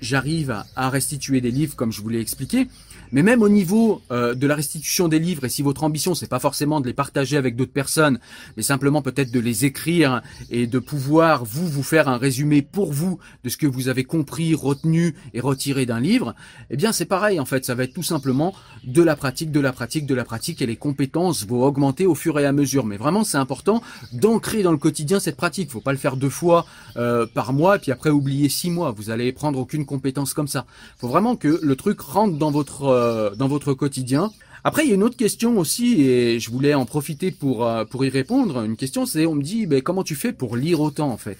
j'arrive 0.00 0.64
à 0.74 0.88
restituer 0.88 1.42
des 1.42 1.50
livres, 1.50 1.76
comme 1.76 1.92
je 1.92 2.00
vous 2.00 2.08
l'ai 2.08 2.20
expliqué. 2.20 2.66
Mais 3.12 3.22
même 3.22 3.42
au 3.42 3.48
niveau 3.48 4.02
euh, 4.10 4.34
de 4.34 4.46
la 4.46 4.54
restitution 4.54 5.08
des 5.08 5.18
livres, 5.18 5.44
et 5.44 5.48
si 5.48 5.62
votre 5.62 5.84
ambition 5.84 6.14
c'est 6.14 6.28
pas 6.28 6.38
forcément 6.38 6.80
de 6.80 6.86
les 6.86 6.92
partager 6.92 7.36
avec 7.36 7.56
d'autres 7.56 7.72
personnes, 7.72 8.18
mais 8.56 8.62
simplement 8.62 9.02
peut-être 9.02 9.30
de 9.30 9.40
les 9.40 9.64
écrire 9.64 10.22
et 10.50 10.66
de 10.66 10.78
pouvoir 10.78 11.44
vous 11.44 11.68
vous 11.68 11.82
faire 11.82 12.08
un 12.08 12.16
résumé 12.16 12.62
pour 12.62 12.92
vous 12.92 13.18
de 13.44 13.48
ce 13.48 13.56
que 13.56 13.66
vous 13.66 13.88
avez 13.88 14.04
compris, 14.04 14.54
retenu 14.54 15.14
et 15.34 15.40
retiré 15.40 15.86
d'un 15.86 16.00
livre, 16.00 16.34
eh 16.70 16.76
bien 16.76 16.92
c'est 16.92 17.04
pareil 17.04 17.38
en 17.38 17.44
fait, 17.44 17.64
ça 17.64 17.74
va 17.74 17.84
être 17.84 17.94
tout 17.94 18.02
simplement 18.02 18.54
de 18.84 19.02
la 19.02 19.16
pratique, 19.16 19.52
de 19.52 19.60
la 19.60 19.72
pratique, 19.72 20.06
de 20.06 20.14
la 20.14 20.24
pratique 20.24 20.60
et 20.62 20.66
les 20.66 20.76
compétences 20.76 21.46
vont 21.46 21.62
augmenter 21.62 22.06
au 22.06 22.14
fur 22.14 22.38
et 22.38 22.46
à 22.46 22.52
mesure. 22.52 22.86
Mais 22.86 22.96
vraiment 22.96 23.24
c'est 23.24 23.38
important 23.38 23.82
d'ancrer 24.26 24.62
dans 24.62 24.72
le 24.72 24.78
quotidien 24.78 25.20
cette 25.20 25.36
pratique. 25.36 25.70
Faut 25.70 25.80
pas 25.80 25.92
le 25.92 25.98
faire 25.98 26.16
deux 26.16 26.30
fois 26.30 26.66
euh, 26.96 27.26
par 27.26 27.52
mois 27.52 27.76
et 27.76 27.78
puis 27.78 27.92
après 27.92 28.10
oublier 28.10 28.48
six 28.48 28.70
mois. 28.70 28.90
Vous 28.90 29.10
allez 29.10 29.32
prendre 29.32 29.58
aucune 29.58 29.86
compétence 29.86 30.34
comme 30.34 30.48
ça. 30.48 30.66
Faut 30.98 31.08
vraiment 31.08 31.36
que 31.36 31.60
le 31.62 31.76
truc 31.76 32.00
rentre 32.00 32.36
dans 32.36 32.50
votre 32.50 32.82
euh, 32.84 33.30
dans 33.36 33.48
votre 33.48 33.72
quotidien. 33.74 34.30
Après, 34.64 34.82
il 34.84 34.88
y 34.88 34.92
a 34.92 34.96
une 34.96 35.04
autre 35.04 35.16
question 35.16 35.58
aussi, 35.58 36.02
et 36.02 36.40
je 36.40 36.50
voulais 36.50 36.74
en 36.74 36.86
profiter 36.86 37.30
pour, 37.30 37.64
euh, 37.64 37.84
pour 37.84 38.04
y 38.04 38.08
répondre. 38.08 38.64
Une 38.64 38.76
question, 38.76 39.06
c'est, 39.06 39.24
on 39.24 39.36
me 39.36 39.42
dit, 39.42 39.64
ben, 39.64 39.80
comment 39.80 40.02
tu 40.02 40.16
fais 40.16 40.32
pour 40.32 40.56
lire 40.56 40.80
autant, 40.80 41.08
en 41.08 41.16
fait? 41.16 41.38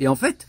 Et 0.00 0.08
en 0.08 0.16
fait, 0.16 0.46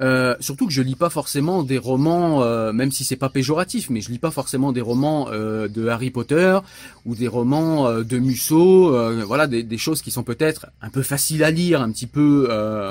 euh, 0.00 0.34
surtout 0.40 0.66
que 0.66 0.72
je 0.72 0.82
lis 0.82 0.94
pas 0.94 1.08
forcément 1.08 1.62
des 1.62 1.78
romans, 1.78 2.42
euh, 2.42 2.72
même 2.72 2.92
si 2.92 3.04
c'est 3.04 3.16
pas 3.16 3.30
péjoratif, 3.30 3.88
mais 3.88 4.00
je 4.00 4.10
lis 4.10 4.18
pas 4.18 4.30
forcément 4.30 4.72
des 4.72 4.82
romans 4.82 5.28
euh, 5.30 5.68
de 5.68 5.88
Harry 5.88 6.10
Potter 6.10 6.58
ou 7.06 7.14
des 7.14 7.28
romans 7.28 7.90
de 8.02 8.18
Musso, 8.18 8.94
voilà, 9.26 9.46
des, 9.46 9.62
des, 9.62 9.78
choses 9.78 10.02
qui 10.02 10.10
sont 10.10 10.22
peut-être 10.22 10.66
un 10.82 10.90
peu 10.90 11.02
faciles 11.02 11.44
à 11.44 11.50
lire, 11.50 11.80
un 11.80 11.90
petit 11.90 12.06
peu, 12.06 12.48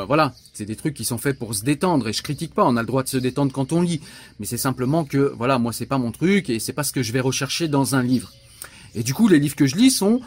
voilà, 0.07 0.33
c'est 0.53 0.65
des 0.65 0.75
trucs 0.75 0.93
qui 0.93 1.05
sont 1.05 1.17
faits 1.17 1.37
pour 1.37 1.53
se 1.53 1.63
détendre. 1.63 2.07
Et 2.07 2.13
je 2.13 2.23
critique 2.23 2.53
pas, 2.53 2.65
on 2.65 2.77
a 2.77 2.81
le 2.81 2.87
droit 2.87 3.03
de 3.03 3.09
se 3.09 3.17
détendre 3.17 3.51
quand 3.51 3.73
on 3.73 3.81
lit, 3.81 4.01
mais 4.39 4.45
c'est 4.45 4.57
simplement 4.57 5.03
que, 5.03 5.33
voilà, 5.37 5.59
moi 5.59 5.73
c'est 5.73 5.85
pas 5.85 5.97
mon 5.97 6.11
truc 6.11 6.49
et 6.49 6.59
c'est 6.59 6.73
pas 6.73 6.83
ce 6.83 6.91
que 6.91 7.03
je 7.03 7.11
vais 7.11 7.19
rechercher 7.19 7.67
dans 7.67 7.95
un 7.95 8.03
livre. 8.03 8.31
Et 8.95 9.03
du 9.03 9.13
coup, 9.13 9.27
les 9.27 9.39
livres 9.39 9.55
que 9.55 9.67
je 9.67 9.75
lis 9.75 9.91
sont 9.91 10.21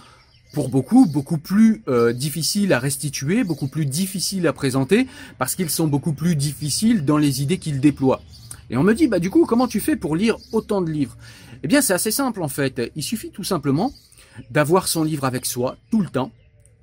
pour 0.52 0.68
beaucoup, 0.68 1.06
beaucoup 1.06 1.38
plus 1.38 1.82
euh, 1.88 2.12
difficiles 2.12 2.72
à 2.72 2.78
restituer, 2.78 3.44
beaucoup 3.44 3.68
plus 3.68 3.86
difficiles 3.86 4.46
à 4.46 4.52
présenter, 4.52 5.06
parce 5.38 5.54
qu'ils 5.54 5.70
sont 5.70 5.86
beaucoup 5.86 6.12
plus 6.12 6.36
difficiles 6.36 7.04
dans 7.04 7.18
les 7.18 7.42
idées 7.42 7.58
qu'ils 7.58 7.80
déploient. 7.80 8.22
Et 8.70 8.76
on 8.76 8.82
me 8.82 8.94
dit, 8.94 9.08
bah 9.08 9.18
du 9.18 9.30
coup, 9.30 9.46
comment 9.46 9.68
tu 9.68 9.80
fais 9.80 9.96
pour 9.96 10.16
lire 10.16 10.36
autant 10.52 10.82
de 10.82 10.90
livres? 10.90 11.16
Eh 11.62 11.68
bien, 11.68 11.80
c'est 11.80 11.94
assez 11.94 12.10
simple 12.10 12.42
en 12.42 12.48
fait. 12.48 12.92
Il 12.96 13.02
suffit 13.02 13.30
tout 13.30 13.44
simplement 13.44 13.92
d'avoir 14.50 14.88
son 14.88 15.04
livre 15.04 15.24
avec 15.24 15.46
soi 15.46 15.76
tout 15.90 16.00
le 16.00 16.08
temps. 16.08 16.30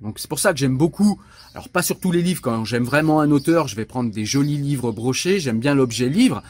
Donc 0.02 0.18
c'est 0.18 0.28
pour 0.28 0.38
ça 0.38 0.52
que 0.52 0.58
j'aime 0.58 0.76
beaucoup, 0.76 1.18
alors 1.54 1.70
pas 1.70 1.80
sur 1.80 1.98
tous 1.98 2.12
les 2.12 2.20
livres, 2.20 2.42
quand 2.42 2.66
j'aime 2.66 2.84
vraiment 2.84 3.20
un 3.20 3.30
auteur, 3.30 3.66
je 3.66 3.76
vais 3.76 3.86
prendre 3.86 4.10
des 4.10 4.26
jolis 4.26 4.58
livres 4.58 4.92
brochés, 4.92 5.40
j'aime 5.40 5.58
bien 5.58 5.74
l'objet 5.74 6.10
livre, 6.10 6.42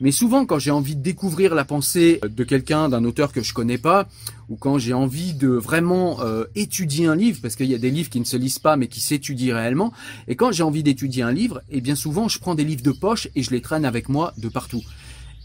Mais 0.00 0.12
souvent, 0.12 0.44
quand 0.44 0.58
j'ai 0.58 0.70
envie 0.70 0.94
de 0.94 1.02
découvrir 1.02 1.54
la 1.54 1.64
pensée 1.64 2.20
de 2.22 2.44
quelqu'un, 2.44 2.88
d'un 2.90 3.04
auteur 3.04 3.32
que 3.32 3.42
je 3.42 3.54
connais 3.54 3.78
pas, 3.78 4.08
ou 4.48 4.56
quand 4.56 4.78
j'ai 4.78 4.92
envie 4.92 5.32
de 5.32 5.48
vraiment 5.48 6.20
euh, 6.20 6.44
étudier 6.54 7.06
un 7.06 7.16
livre, 7.16 7.40
parce 7.40 7.56
qu'il 7.56 7.70
y 7.70 7.74
a 7.74 7.78
des 7.78 7.90
livres 7.90 8.10
qui 8.10 8.20
ne 8.20 8.24
se 8.24 8.36
lisent 8.36 8.58
pas 8.58 8.76
mais 8.76 8.88
qui 8.88 9.00
s'étudient 9.00 9.56
réellement, 9.56 9.92
et 10.28 10.36
quand 10.36 10.52
j'ai 10.52 10.62
envie 10.62 10.82
d'étudier 10.82 11.22
un 11.22 11.32
livre, 11.32 11.62
et 11.70 11.78
eh 11.78 11.80
bien 11.80 11.94
souvent 11.94 12.28
je 12.28 12.38
prends 12.38 12.54
des 12.54 12.64
livres 12.64 12.82
de 12.82 12.92
poche 12.92 13.28
et 13.34 13.42
je 13.42 13.50
les 13.50 13.62
traîne 13.62 13.86
avec 13.86 14.08
moi 14.08 14.34
de 14.36 14.48
partout. 14.48 14.82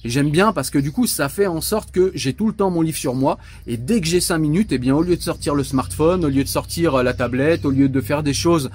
J'aime 0.03 0.31
bien 0.31 0.51
parce 0.51 0.71
que 0.71 0.79
du 0.79 0.91
coup, 0.91 1.05
ça 1.05 1.29
fait 1.29 1.45
en 1.45 1.61
sorte 1.61 1.91
que 1.91 2.11
j'ai 2.15 2.33
tout 2.33 2.47
le 2.47 2.53
temps 2.53 2.71
mon 2.71 2.81
livre 2.81 2.97
sur 2.97 3.13
moi. 3.13 3.37
Et 3.67 3.77
dès 3.77 4.01
que 4.01 4.07
j'ai 4.07 4.19
cinq 4.19 4.39
minutes, 4.39 4.71
eh 4.71 4.79
bien, 4.79 4.95
au 4.95 5.03
lieu 5.03 5.15
de 5.15 5.21
sortir 5.21 5.53
le 5.53 5.63
smartphone, 5.63 6.25
au 6.25 6.29
lieu 6.29 6.43
de 6.43 6.49
sortir 6.49 6.95
euh, 6.95 7.03
la 7.03 7.13
tablette, 7.13 7.65
au 7.65 7.69
lieu 7.69 7.87
de 7.87 8.01
faire 8.01 8.23
des 8.23 8.33
choses 8.33 8.71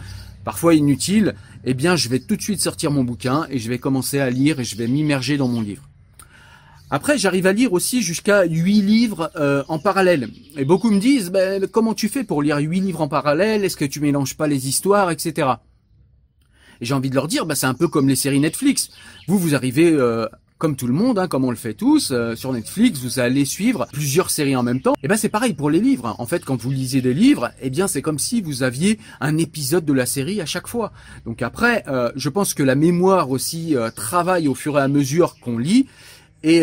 parfois 0.47 0.75
inutiles, 0.75 1.35
eh 1.65 1.75
bien, 1.75 1.97
je 1.97 2.09
vais 2.09 2.21
tout 2.21 2.37
de 2.37 2.41
suite 2.41 2.61
sortir 2.61 2.93
mon 2.93 3.03
bouquin 3.03 3.49
et 3.50 3.59
je 3.59 3.69
vais 3.69 3.81
commencer 3.81 4.21
à 4.21 4.31
lire 4.31 4.61
et 4.61 4.65
je 4.65 4.76
vais 4.76 4.87
m'immerger 4.87 5.37
dans 5.37 5.49
mon 5.49 5.61
livre. 5.61 5.83
Après, 6.88 7.19
j'arrive 7.19 7.49
à 7.49 7.53
lire 7.53 7.73
aussi 7.73 8.00
jusqu'à 8.00 8.45
huit 8.45 8.81
livres 8.81 9.33
euh, 9.35 9.65
en 9.67 9.81
parallèle. 9.81 10.29
Et 10.57 10.65
beaucoup 10.65 10.93
me 10.93 11.00
disent, 11.00 11.33
ben, 11.33 11.67
comment 11.67 11.95
tu 11.95 12.09
fais 12.09 12.23
pour 12.23 12.45
lire 12.45 12.59
huit 12.59 12.81
livres 12.81 13.00
en 13.00 13.09
parallèle? 13.09 13.65
Est-ce 13.65 13.76
que 13.76 13.85
tu 13.85 13.99
mélanges 13.99 14.37
pas 14.37 14.47
les 14.47 14.69
histoires, 14.69 15.11
etc. 15.11 15.49
Et 16.81 16.85
j'ai 16.85 16.95
envie 16.95 17.11
de 17.11 17.17
leur 17.17 17.26
dire, 17.26 17.45
ben, 17.45 17.57
c'est 17.57 17.67
un 17.67 17.75
peu 17.75 17.88
comme 17.88 18.09
les 18.09 18.15
séries 18.15 18.38
Netflix. 18.38 18.91
Vous, 19.26 19.41
vous 19.41 19.57
arrivez 19.57 19.91
euh, 19.91 20.29
comme 20.59 20.77
tout 20.77 20.87
le 20.87 20.93
monde, 20.93 21.19
hein, 21.19 21.29
comme 21.29 21.45
on 21.45 21.51
le 21.51 21.57
fait 21.57 21.75
tous, 21.75 22.11
euh, 22.13 22.35
sur 22.35 22.53
Netflix, 22.53 23.01
vous 23.01 23.19
allez 23.19 23.45
suivre 23.45 23.87
plusieurs 23.93 24.31
séries 24.31 24.57
en 24.57 24.63
même 24.63 24.81
temps. 24.81 24.95
Et 24.95 25.05
eh 25.05 25.09
ben 25.09 25.17
c'est 25.17 25.29
pareil 25.29 25.53
pour 25.53 25.71
les 25.71 25.81
livres. 25.81 26.15
En 26.19 26.27
fait, 26.27 26.45
quand 26.45 26.61
vous 26.61 26.71
lisez 26.71 27.03
des 27.03 27.13
livres, 27.13 27.51
eh 27.61 27.69
bien 27.69 27.89
c'est 27.89 28.03
comme 28.03 28.19
si 28.19 28.41
vous 28.41 28.63
aviez 28.63 28.99
un 29.21 29.37
épisode 29.37 29.85
de 29.85 29.93
la 29.93 30.07
série 30.07 30.41
à 30.41 30.47
chaque 30.47 30.67
fois. 30.67 30.93
Donc 31.27 31.43
après, 31.43 31.85
euh, 31.89 32.11
je 32.17 32.29
pense 32.31 32.55
que 32.55 32.63
la 32.63 32.75
mémoire 32.75 33.31
aussi 33.31 33.77
euh, 33.77 33.91
travaille 33.91 34.49
au 34.49 34.55
fur 34.55 34.79
et 34.79 34.83
à 34.83 34.89
mesure 34.89 35.37
qu'on 35.41 35.59
lit. 35.59 35.87
Et 36.43 36.63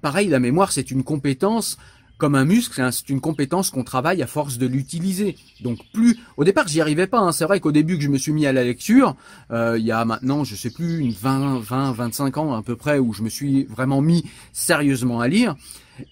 pareil, 0.00 0.28
la 0.28 0.38
mémoire, 0.38 0.72
c'est 0.72 0.90
une 0.90 1.02
compétence 1.02 1.76
comme 2.18 2.34
un 2.34 2.44
muscle, 2.44 2.80
hein, 2.80 2.90
c'est 2.90 3.08
une 3.08 3.20
compétence 3.20 3.70
qu'on 3.70 3.84
travaille 3.84 4.22
à 4.22 4.26
force 4.26 4.58
de 4.58 4.66
l'utiliser. 4.66 5.36
Donc 5.62 5.78
plus, 5.92 6.18
au 6.36 6.44
départ, 6.44 6.66
j'y 6.66 6.80
arrivais 6.80 7.06
pas. 7.06 7.20
Hein. 7.20 7.32
C'est 7.32 7.44
vrai 7.44 7.60
qu'au 7.60 7.72
début 7.72 7.96
que 7.96 8.04
je 8.04 8.08
me 8.08 8.18
suis 8.18 8.32
mis 8.32 8.44
à 8.46 8.52
la 8.52 8.64
lecture, 8.64 9.14
euh, 9.52 9.78
il 9.78 9.86
y 9.86 9.92
a 9.92 10.04
maintenant, 10.04 10.44
je 10.44 10.56
sais 10.56 10.70
plus, 10.70 10.98
une 10.98 11.12
20, 11.12 11.60
20, 11.60 11.92
25 11.92 12.36
ans 12.36 12.54
à 12.54 12.62
peu 12.62 12.76
près, 12.76 12.98
où 12.98 13.12
je 13.12 13.22
me 13.22 13.28
suis 13.28 13.64
vraiment 13.64 14.02
mis 14.02 14.24
sérieusement 14.52 15.20
à 15.20 15.28
lire. 15.28 15.54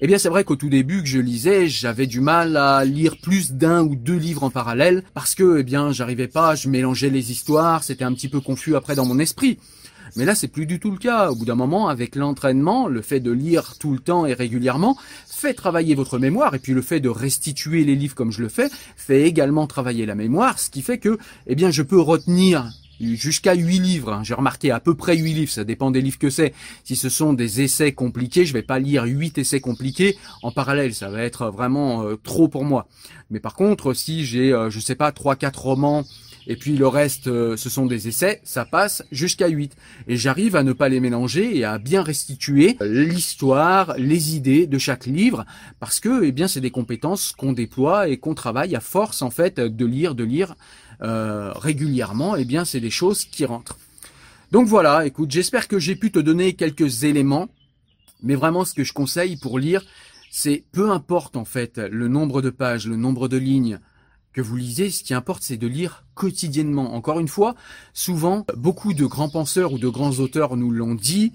Eh 0.00 0.06
bien, 0.06 0.18
c'est 0.18 0.28
vrai 0.28 0.44
qu'au 0.44 0.56
tout 0.56 0.68
début 0.68 1.02
que 1.02 1.08
je 1.08 1.18
lisais, 1.18 1.68
j'avais 1.68 2.06
du 2.06 2.20
mal 2.20 2.56
à 2.56 2.84
lire 2.84 3.16
plus 3.20 3.52
d'un 3.52 3.82
ou 3.82 3.94
deux 3.94 4.16
livres 4.16 4.44
en 4.44 4.50
parallèle 4.50 5.04
parce 5.14 5.34
que, 5.34 5.58
eh 5.58 5.62
bien, 5.62 5.92
j'arrivais 5.92 6.28
pas, 6.28 6.54
je 6.54 6.68
mélangeais 6.68 7.10
les 7.10 7.30
histoires, 7.30 7.84
c'était 7.84 8.04
un 8.04 8.12
petit 8.12 8.28
peu 8.28 8.40
confus 8.40 8.74
après 8.74 8.94
dans 8.94 9.06
mon 9.06 9.18
esprit. 9.18 9.58
Mais 10.14 10.24
là, 10.24 10.34
c'est 10.34 10.48
plus 10.48 10.66
du 10.66 10.78
tout 10.78 10.90
le 10.90 10.98
cas. 10.98 11.30
Au 11.30 11.34
bout 11.34 11.44
d'un 11.44 11.54
moment, 11.54 11.88
avec 11.88 12.14
l'entraînement, 12.14 12.86
le 12.86 13.02
fait 13.02 13.20
de 13.20 13.32
lire 13.32 13.76
tout 13.78 13.92
le 13.92 13.98
temps 13.98 14.26
et 14.26 14.34
régulièrement 14.34 14.96
fait 15.26 15.54
travailler 15.54 15.94
votre 15.94 16.18
mémoire. 16.18 16.54
Et 16.54 16.58
puis 16.58 16.72
le 16.72 16.82
fait 16.82 17.00
de 17.00 17.08
restituer 17.08 17.84
les 17.84 17.96
livres 17.96 18.14
comme 18.14 18.32
je 18.32 18.42
le 18.42 18.48
fais 18.48 18.68
fait 18.96 19.22
également 19.22 19.66
travailler 19.66 20.06
la 20.06 20.14
mémoire, 20.14 20.58
ce 20.58 20.70
qui 20.70 20.82
fait 20.82 20.98
que, 20.98 21.18
eh 21.46 21.54
bien, 21.54 21.70
je 21.70 21.82
peux 21.82 22.00
retenir 22.00 22.70
jusqu'à 23.00 23.54
huit 23.54 23.78
livres. 23.78 24.12
Hein. 24.12 24.22
J'ai 24.24 24.34
remarqué 24.34 24.70
à 24.70 24.80
peu 24.80 24.94
près 24.94 25.16
huit 25.16 25.34
livres, 25.34 25.52
ça 25.52 25.64
dépend 25.64 25.90
des 25.90 26.00
livres 26.00 26.18
que 26.18 26.30
c'est. 26.30 26.54
Si 26.84 26.96
ce 26.96 27.08
sont 27.08 27.32
des 27.32 27.60
essais 27.60 27.92
compliqués, 27.92 28.46
je 28.46 28.52
vais 28.52 28.62
pas 28.62 28.78
lire 28.78 29.04
huit 29.04 29.36
essais 29.38 29.60
compliqués 29.60 30.16
en 30.42 30.50
parallèle, 30.50 30.94
ça 30.94 31.10
va 31.10 31.22
être 31.22 31.50
vraiment 31.50 32.04
euh, 32.04 32.16
trop 32.16 32.48
pour 32.48 32.64
moi. 32.64 32.88
Mais 33.30 33.40
par 33.40 33.54
contre, 33.54 33.92
si 33.92 34.24
j'ai, 34.24 34.52
euh, 34.52 34.70
je 34.70 34.80
sais 34.80 34.94
pas, 34.94 35.12
trois, 35.12 35.36
quatre 35.36 35.62
romans 35.62 36.04
et 36.46 36.56
puis 36.56 36.76
le 36.76 36.86
reste, 36.86 37.26
euh, 37.26 37.56
ce 37.56 37.68
sont 37.68 37.86
des 37.86 38.08
essais, 38.08 38.40
ça 38.44 38.64
passe 38.64 39.02
jusqu'à 39.10 39.48
8. 39.48 39.76
Et 40.06 40.16
j'arrive 40.16 40.54
à 40.54 40.62
ne 40.62 40.72
pas 40.72 40.88
les 40.88 41.00
mélanger 41.00 41.56
et 41.56 41.64
à 41.64 41.78
bien 41.78 42.02
restituer 42.02 42.76
l'histoire, 42.80 43.94
les 43.98 44.36
idées 44.36 44.66
de 44.66 44.78
chaque 44.78 45.06
livre, 45.06 45.44
parce 45.80 45.98
que 45.98 46.24
eh 46.24 46.32
bien 46.32 46.46
c'est 46.46 46.60
des 46.60 46.70
compétences 46.70 47.32
qu'on 47.32 47.52
déploie 47.52 48.08
et 48.08 48.18
qu'on 48.18 48.34
travaille 48.34 48.76
à 48.76 48.80
force 48.80 49.22
en 49.22 49.30
fait 49.30 49.58
de 49.58 49.86
lire, 49.86 50.14
de 50.14 50.24
lire 50.24 50.54
euh, 51.02 51.52
régulièrement. 51.52 52.36
Et 52.36 52.42
eh 52.42 52.44
bien 52.44 52.64
c'est 52.64 52.80
des 52.80 52.90
choses 52.90 53.24
qui 53.24 53.44
rentrent. 53.44 53.78
Donc 54.52 54.68
voilà, 54.68 55.04
écoute, 55.06 55.32
j'espère 55.32 55.66
que 55.66 55.80
j'ai 55.80 55.96
pu 55.96 56.12
te 56.12 56.20
donner 56.20 56.52
quelques 56.52 57.02
éléments, 57.02 57.48
mais 58.22 58.36
vraiment 58.36 58.64
ce 58.64 58.74
que 58.74 58.84
je 58.84 58.92
conseille 58.92 59.36
pour 59.36 59.58
lire, 59.58 59.84
c'est 60.30 60.64
peu 60.70 60.90
importe 60.90 61.36
en 61.36 61.44
fait 61.44 61.78
le 61.78 62.06
nombre 62.06 62.40
de 62.42 62.50
pages, 62.50 62.86
le 62.86 62.96
nombre 62.96 63.26
de 63.26 63.36
lignes, 63.36 63.80
que 64.36 64.42
vous 64.42 64.56
lisez, 64.56 64.90
ce 64.90 65.02
qui 65.02 65.14
importe, 65.14 65.42
c'est 65.42 65.56
de 65.56 65.66
lire 65.66 66.04
quotidiennement. 66.14 66.94
Encore 66.94 67.20
une 67.20 67.26
fois, 67.26 67.54
souvent, 67.94 68.44
beaucoup 68.54 68.92
de 68.92 69.06
grands 69.06 69.30
penseurs 69.30 69.72
ou 69.72 69.78
de 69.78 69.88
grands 69.88 70.18
auteurs 70.18 70.58
nous 70.58 70.70
l'ont 70.70 70.94
dit. 70.94 71.32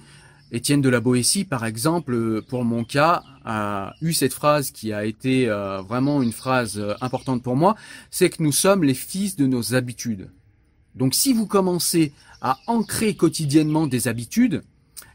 Étienne 0.51 0.81
de 0.81 0.89
la 0.89 1.00
Boétie, 1.00 1.43
par 1.43 1.65
exemple, 1.65 2.43
pour 2.43 2.63
mon 2.63 2.84
cas, 2.84 3.24
a 3.43 3.96
eu 4.01 4.13
cette 4.13 4.34
phrase 4.34 4.70
qui 4.70 4.93
a 4.93 5.03
été 5.03 5.50
euh, 5.50 5.81
vraiment 5.81 6.22
une 6.22 6.31
phrase 6.31 6.77
euh, 6.77 6.93
importante 7.01 7.41
pour 7.41 7.55
moi, 7.55 7.75
c'est 8.12 8.29
que 8.29 8.43
nous 8.43 8.51
sommes 8.51 8.84
les 8.84 8.93
fils 8.93 9.36
de 9.36 9.48
nos 9.48 9.74
habitudes. 9.74 10.29
Donc 10.93 11.15
si 11.15 11.34
vous 11.34 11.48
commencez 11.48 12.13
à 12.39 12.60
ancrer 12.67 13.15
quotidiennement 13.15 13.88
des 13.88 14.10
habitudes, 14.10 14.62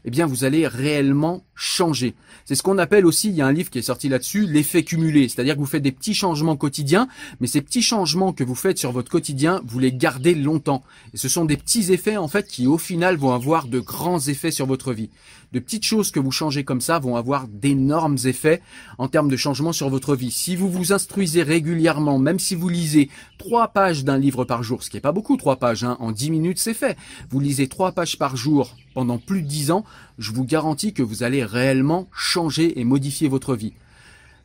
eh 0.03 0.11
bien 0.11 0.25
vous 0.25 0.43
allez 0.43 0.67
réellement 0.67 1.45
changer. 1.57 2.13
C'est 2.45 2.55
ce 2.55 2.61
qu'on 2.61 2.77
appelle 2.77 3.05
aussi, 3.05 3.29
il 3.29 3.35
y 3.35 3.41
a 3.41 3.47
un 3.47 3.51
livre 3.51 3.71
qui 3.71 3.79
est 3.79 3.81
sorti 3.81 4.07
là-dessus, 4.07 4.45
l'effet 4.45 4.83
cumulé. 4.83 5.27
C'est-à-dire 5.27 5.55
que 5.55 5.59
vous 5.59 5.65
faites 5.65 5.81
des 5.81 5.91
petits 5.91 6.13
changements 6.13 6.55
quotidiens, 6.55 7.07
mais 7.41 7.47
ces 7.47 7.61
petits 7.61 7.81
changements 7.81 8.31
que 8.31 8.43
vous 8.43 8.55
faites 8.55 8.77
sur 8.77 8.91
votre 8.91 9.09
quotidien, 9.09 9.61
vous 9.65 9.79
les 9.79 9.91
gardez 9.91 10.35
longtemps. 10.35 10.83
Et 11.13 11.17
ce 11.17 11.27
sont 11.27 11.45
des 11.45 11.57
petits 11.57 11.91
effets, 11.91 12.15
en 12.15 12.27
fait, 12.27 12.47
qui 12.47 12.67
au 12.67 12.77
final 12.77 13.17
vont 13.17 13.33
avoir 13.33 13.67
de 13.67 13.79
grands 13.79 14.19
effets 14.19 14.51
sur 14.51 14.67
votre 14.67 14.93
vie. 14.93 15.09
De 15.53 15.59
petites 15.59 15.85
choses 15.85 16.11
que 16.11 16.19
vous 16.19 16.31
changez 16.31 16.63
comme 16.63 16.81
ça 16.81 16.99
vont 16.99 17.15
avoir 17.15 17.47
d'énormes 17.47 18.17
effets 18.25 18.61
en 18.97 19.07
termes 19.07 19.29
de 19.29 19.37
changement 19.37 19.71
sur 19.71 19.89
votre 19.89 20.15
vie. 20.15 20.29
Si 20.29 20.55
vous 20.55 20.69
vous 20.69 20.93
instruisez 20.93 21.41
régulièrement, 21.41 22.19
même 22.19 22.37
si 22.37 22.53
vous 22.53 22.69
lisez 22.69 23.09
trois 23.37 23.69
pages 23.69 24.03
d'un 24.03 24.17
livre 24.17 24.43
par 24.43 24.61
jour, 24.61 24.83
ce 24.83 24.89
qui 24.89 24.97
n'est 24.97 25.01
pas 25.01 25.13
beaucoup, 25.13 25.37
trois 25.37 25.55
pages, 25.55 25.85
hein, 25.85 25.95
en 25.99 26.11
dix 26.11 26.29
minutes 26.29 26.59
c'est 26.59 26.73
fait. 26.73 26.97
Vous 27.29 27.39
lisez 27.39 27.67
trois 27.67 27.93
pages 27.93 28.17
par 28.17 28.35
jour 28.35 28.75
pendant 28.93 29.19
plus 29.19 29.41
de 29.41 29.47
dix 29.47 29.71
ans, 29.71 29.85
je 30.17 30.31
vous 30.31 30.45
garantis 30.45 30.93
que 30.93 31.03
vous 31.03 31.23
allez 31.23 31.43
réellement 31.43 32.07
changer 32.11 32.79
et 32.79 32.83
modifier 32.83 33.27
votre 33.27 33.55
vie. 33.55 33.73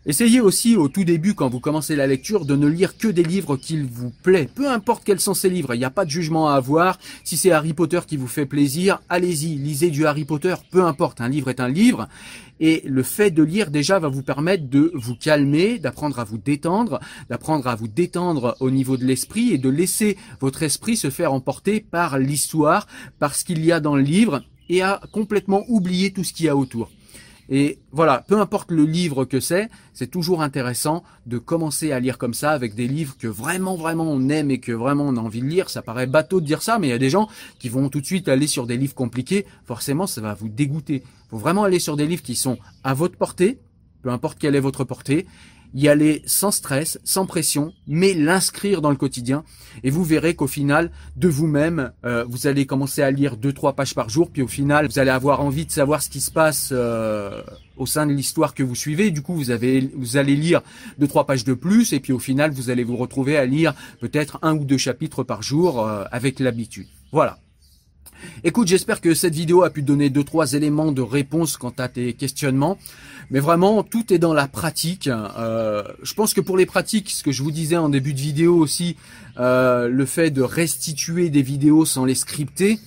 Essayez 0.05 0.41
aussi 0.41 0.75
au 0.75 0.89
tout 0.89 1.05
début, 1.05 1.35
quand 1.35 1.49
vous 1.49 1.61
commencez 1.61 1.95
la 1.95 2.09
lecture, 2.09 2.45
de 2.45 2.57
ne 2.57 2.67
lire 2.67 2.99
que 2.99 3.07
des 3.07 3.23
livres 3.23 3.57
qu'il 3.57 3.85
vous 3.85 4.11
plaît. 4.25 4.49
Peu 4.53 4.69
importe 4.69 5.05
quels 5.05 5.21
sont 5.21 5.33
ces 5.33 5.49
livres, 5.49 5.75
il 5.75 5.79
n'y 5.79 5.85
a 5.85 5.91
pas 5.91 6.05
de 6.05 6.11
jugement 6.11 6.49
à 6.49 6.55
avoir. 6.55 6.99
Si 7.23 7.37
c'est 7.37 7.53
Harry 7.53 7.73
Potter 7.73 8.01
qui 8.05 8.17
vous 8.17 8.27
fait 8.27 8.45
plaisir, 8.45 9.01
allez-y, 9.09 9.55
lisez 9.55 9.91
du 9.91 10.05
Harry 10.05 10.25
Potter. 10.25 10.57
Peu 10.73 10.83
importe, 10.85 11.21
un 11.21 11.29
livre 11.29 11.51
est 11.51 11.61
un 11.61 11.69
livre. 11.69 12.09
Et 12.59 12.83
le 12.85 13.05
fait 13.05 13.31
de 13.31 13.45
lire 13.45 13.71
déjà 13.71 14.01
va 14.01 14.09
vous 14.09 14.25
permettre 14.25 14.69
de 14.69 14.91
vous 14.95 15.15
calmer, 15.15 15.79
d'apprendre 15.79 16.19
à 16.19 16.25
vous 16.25 16.39
détendre, 16.39 16.99
d'apprendre 17.31 17.69
à 17.69 17.77
vous 17.77 17.89
détendre 17.89 18.57
au 18.59 18.73
niveau 18.73 18.97
de 18.97 19.05
l'esprit 19.05 19.53
et 19.53 19.59
de 19.59 19.69
laisser 19.69 20.17
votre 20.41 20.65
esprit 20.65 20.97
se 20.97 21.11
faire 21.11 21.33
emporter 21.33 21.79
par 21.79 22.19
l'histoire, 22.19 22.89
par 23.21 23.37
ce 23.37 23.45
qu'il 23.45 23.65
y 23.65 23.71
a 23.71 23.79
dans 23.79 23.95
le 23.95 24.03
livre 24.03 24.43
et 24.73 24.81
à 24.81 25.03
complètement 25.13 25.65
oublier 25.69 26.13
tout 26.13 26.25
ce 26.25 26.33
qu'il 26.33 26.47
y 26.47 26.49
a 26.49 26.57
autour. 26.57 26.91
Et 27.51 27.79
voilà, 27.91 28.25
peu 28.27 28.41
importe 28.41 28.71
le 28.71 28.85
livre 28.85 29.27
que 29.27 29.39
c'est, 29.39 29.69
c'est 29.93 30.11
toujours 30.11 30.41
intéressant 30.41 31.03
de 31.27 31.37
commencer 31.37 31.93
à 31.93 32.01
lire 32.01 32.17
comme 32.17 32.33
ça 32.33 32.53
avec 32.53 32.75
des 32.75 32.89
livres 32.89 33.15
que 33.19 33.29
vraiment 33.29 33.77
vraiment 33.77 34.11
on 34.11 34.31
aime 34.31 34.51
et 34.51 34.61
que 34.61 34.73
vraiment 34.73 35.05
on 35.05 35.17
a 35.17 35.21
envie 35.21 35.43
de 35.43 35.47
lire. 35.47 35.69
Ça 35.69 35.83
paraît 35.83 36.07
bateau 36.07 36.41
de 36.41 36.47
dire 36.47 36.63
ça, 36.63 36.79
mais 36.79 36.87
il 36.87 36.91
y 36.91 36.95
a 36.95 36.99
des 36.99 37.11
gens 37.11 37.29
qui 37.59 37.69
vont 37.69 37.91
tout 37.91 38.01
de 38.01 38.07
suite 38.07 38.29
aller 38.29 38.47
sur 38.47 38.67
des 38.67 38.79
livres 38.79 38.95
compliqués. 38.95 39.45
Forcément, 39.67 40.07
ça 40.07 40.23
va 40.23 40.33
vous 40.33 40.49
dégoûter. 40.49 41.03
Il 41.05 41.29
faut 41.29 41.37
vraiment 41.37 41.65
aller 41.65 41.79
sur 41.79 41.97
des 41.97 42.07
livres 42.07 42.23
qui 42.23 42.35
sont 42.35 42.57
à 42.83 42.95
votre 42.95 43.19
portée, 43.19 43.59
peu 44.01 44.09
importe 44.09 44.39
quelle 44.39 44.57
est 44.57 44.61
votre 44.61 44.85
portée, 44.85 45.27
y 45.75 45.89
aller 45.89 46.23
sans 46.27 46.51
stress, 46.51 46.99
sans 47.05 47.27
pression, 47.27 47.73
mais 47.87 48.15
l'inscrire 48.15 48.83
dans 48.83 48.91
le 48.91 48.97
quotidien. 48.97 49.45
Et 49.83 49.91
vous 49.91 50.05
verrez 50.05 50.35
qu'au 50.35 50.47
final, 50.47 50.91
de 51.17 51.29
vous-même, 51.29 51.93
euh, 52.05 52.25
vous 52.29 52.47
allez 52.47 52.67
commencer 52.67 53.03
à 53.03 53.11
lire 53.11 53.37
deux 53.37 53.53
trois 53.53 53.73
pages 53.75 53.95
par 53.95 54.09
jour, 54.09 54.31
puis 54.31 54.43
au 54.43 54.49
final, 54.49 54.87
vous 54.87 54.99
allez 54.99 55.11
avoir 55.11 55.41
envie 55.41 55.67
de 55.67 55.71
savoir 55.71 56.03
ce 56.03 56.11
qui 56.11 56.21
se 56.21 56.31
passe 56.31 56.71
euh, 56.73 57.43
au 57.77 57.87
sein 57.87 58.07
de 58.07 58.13
l'histoire 58.13 58.55
que 58.55 58.63
vous 58.63 58.75
suivez. 58.75 59.11
Du 59.11 59.23
coup, 59.23 59.35
vous 59.35 59.51
avez, 59.51 59.91
vous 59.97 60.17
allez 60.17 60.37
lire 60.37 60.63
deux 60.99 61.09
trois 61.09 61.27
pages 61.27 61.45
de 61.45 61.55
plus, 61.55 61.93
et 61.93 62.01
puis 62.01 62.13
au 62.13 62.19
final, 62.19 62.51
vous 62.53 62.71
allez 62.71 62.85
vous 62.85 62.97
retrouver 62.97 63.37
à 63.37 63.47
lire 63.47 63.75
peut-être 64.01 64.39
un 64.43 64.55
ou 64.55 64.65
deux 64.65 64.79
chapitres 64.79 65.23
par 65.23 65.43
jour 65.43 65.87
euh, 65.87 66.05
avec 66.11 66.39
l'habitude. 66.39 66.87
Voilà. 67.13 67.42
Écoute, 68.45 68.69
j'espère 68.69 69.01
que 69.01 69.15
cette 69.15 69.35
vidéo 69.35 69.63
a 69.63 69.71
pu 69.71 69.83
donner 69.83 70.11
deux 70.11 70.25
trois 70.25 70.53
éléments 70.53 70.93
de 70.93 71.03
réponse 71.03 71.57
quant 71.57 71.75
à 71.79 71.89
tes 71.89 72.13
questionnements. 72.13 72.79
Mais 73.31 73.41
vraiment, 73.41 73.83
tout 73.83 74.13
est 74.13 74.19
dans 74.19 74.35
la 74.35 74.49
pratique. 74.49 75.09
Euh, 75.09 75.83
je 76.03 76.15
pense 76.15 76.35
que 76.35 76.41
pour 76.41 76.57
les 76.57 76.67
pratiques, 76.67 77.11
ce 77.11 77.23
que 77.23 77.33
je 77.33 77.43
vous 77.43 77.51
disais 77.51 77.77
en 77.77 77.89
début 77.89 78.15
de 78.15 78.21
vidéo 78.21 78.57
aussi, 78.57 78.97
euh, 79.39 79.89
le 79.89 80.07
fait 80.07 80.31
de 80.31 80.43
restituer 80.43 81.31
des 81.31 81.43
vidéos 81.43 81.85
sans 81.85 82.05
les 82.05 82.15
scripter, 82.15 82.79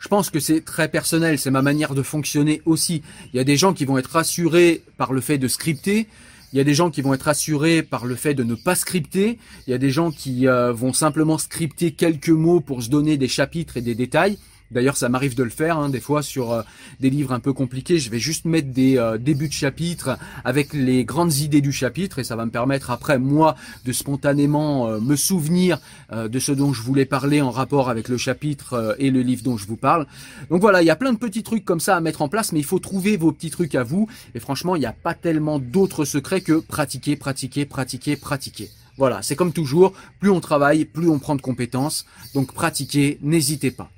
je 0.00 0.08
pense 0.08 0.30
que 0.30 0.40
c'est 0.40 0.62
très 0.62 0.88
personnel, 0.88 1.38
c'est 1.38 1.50
ma 1.50 1.62
manière 1.62 1.94
de 1.94 2.02
fonctionner 2.02 2.60
aussi. 2.66 3.02
Il 3.32 3.36
y 3.36 3.40
a 3.40 3.44
des 3.44 3.56
gens 3.56 3.72
qui 3.72 3.84
vont 3.84 3.96
être 3.96 4.10
rassurés 4.10 4.82
par 4.98 5.12
le 5.12 5.20
fait 5.20 5.38
de 5.38 5.48
scripter, 5.48 6.08
il 6.52 6.58
y 6.58 6.60
a 6.60 6.64
des 6.64 6.74
gens 6.74 6.90
qui 6.90 7.02
vont 7.02 7.14
être 7.14 7.26
assurés 7.26 7.82
par 7.82 8.06
le 8.06 8.14
fait 8.14 8.32
de 8.32 8.44
ne 8.44 8.54
pas 8.54 8.76
scripter. 8.76 9.38
Il 9.66 9.72
y 9.72 9.74
a 9.74 9.78
des 9.78 9.90
gens 9.90 10.12
qui 10.12 10.46
euh, 10.46 10.72
vont 10.72 10.92
simplement 10.92 11.36
scripter 11.36 11.90
quelques 11.90 12.28
mots 12.28 12.60
pour 12.60 12.80
se 12.80 12.90
donner 12.90 13.16
des 13.16 13.26
chapitres 13.26 13.76
et 13.76 13.80
des 13.80 13.96
détails. 13.96 14.38
D'ailleurs, 14.70 14.96
ça 14.96 15.08
m'arrive 15.08 15.36
de 15.36 15.42
le 15.42 15.50
faire 15.50 15.78
hein, 15.78 15.88
des 15.88 16.00
fois 16.00 16.22
sur 16.22 16.52
euh, 16.52 16.62
des 16.98 17.10
livres 17.10 17.32
un 17.32 17.40
peu 17.40 17.52
compliqués. 17.52 17.98
Je 17.98 18.10
vais 18.10 18.18
juste 18.18 18.44
mettre 18.44 18.68
des 18.68 18.96
euh, 18.98 19.18
débuts 19.18 19.48
de 19.48 19.52
chapitre 19.52 20.18
avec 20.44 20.72
les 20.72 21.04
grandes 21.04 21.34
idées 21.34 21.60
du 21.60 21.72
chapitre 21.72 22.18
et 22.18 22.24
ça 22.24 22.34
va 22.34 22.46
me 22.46 22.50
permettre 22.50 22.90
après 22.90 23.18
moi 23.18 23.56
de 23.84 23.92
spontanément 23.92 24.88
euh, 24.88 25.00
me 25.00 25.16
souvenir 25.16 25.78
de 26.12 26.38
ce 26.38 26.52
dont 26.52 26.72
je 26.72 26.82
voulais 26.82 27.04
parler 27.04 27.40
en 27.40 27.50
rapport 27.50 27.90
avec 27.90 28.08
le 28.08 28.16
chapitre 28.16 28.96
et 28.98 29.10
le 29.10 29.20
livre 29.22 29.42
dont 29.42 29.56
je 29.56 29.66
vous 29.66 29.76
parle. 29.76 30.06
Donc 30.50 30.60
voilà, 30.60 30.82
il 30.82 30.86
y 30.86 30.90
a 30.90 30.96
plein 30.96 31.12
de 31.12 31.18
petits 31.18 31.42
trucs 31.42 31.64
comme 31.64 31.80
ça 31.80 31.96
à 31.96 32.00
mettre 32.00 32.22
en 32.22 32.28
place, 32.28 32.52
mais 32.52 32.60
il 32.60 32.64
faut 32.64 32.78
trouver 32.78 33.16
vos 33.16 33.32
petits 33.32 33.50
trucs 33.50 33.74
à 33.74 33.82
vous. 33.82 34.08
Et 34.34 34.40
franchement, 34.40 34.76
il 34.76 34.80
n'y 34.80 34.86
a 34.86 34.92
pas 34.92 35.14
tellement 35.14 35.58
d'autres 35.58 36.04
secrets 36.04 36.40
que 36.40 36.60
pratiquer, 36.60 37.16
pratiquer, 37.16 37.64
pratiquer, 37.66 38.16
pratiquer. 38.16 38.70
Voilà, 38.96 39.22
c'est 39.22 39.36
comme 39.36 39.52
toujours, 39.52 39.92
plus 40.20 40.30
on 40.30 40.40
travaille, 40.40 40.84
plus 40.84 41.08
on 41.08 41.18
prend 41.18 41.34
de 41.34 41.42
compétences. 41.42 42.06
Donc 42.34 42.52
pratiquez, 42.52 43.18
n'hésitez 43.22 43.70
pas. 43.70 43.90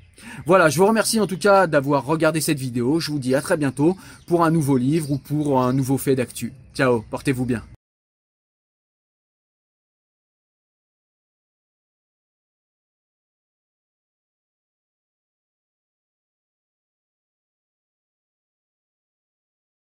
Voilà, 0.47 0.69
je 0.69 0.79
vous 0.79 0.87
remercie 0.87 1.21
en 1.21 1.27
tout 1.27 1.39
cas 1.39 1.67
d'avoir 1.67 2.05
regardé 2.05 2.41
cette 2.41 2.59
vidéo. 2.59 3.01
Je 3.01 3.11
vous 3.11 3.19
dis 3.19 3.35
à 3.35 3.43
très 3.43 3.57
bientôt 3.57 3.97
pour 4.27 4.45
un 4.45 4.51
nouveau 4.51 4.77
livre 4.77 5.11
ou 5.11 5.19
pour 5.19 5.61
un 5.61 5.73
nouveau 5.73 5.99
fait 5.99 6.15
d'actu. 6.15 6.53
Ciao, 6.75 7.05
portez-vous 7.11 7.45
bien. 7.45 7.63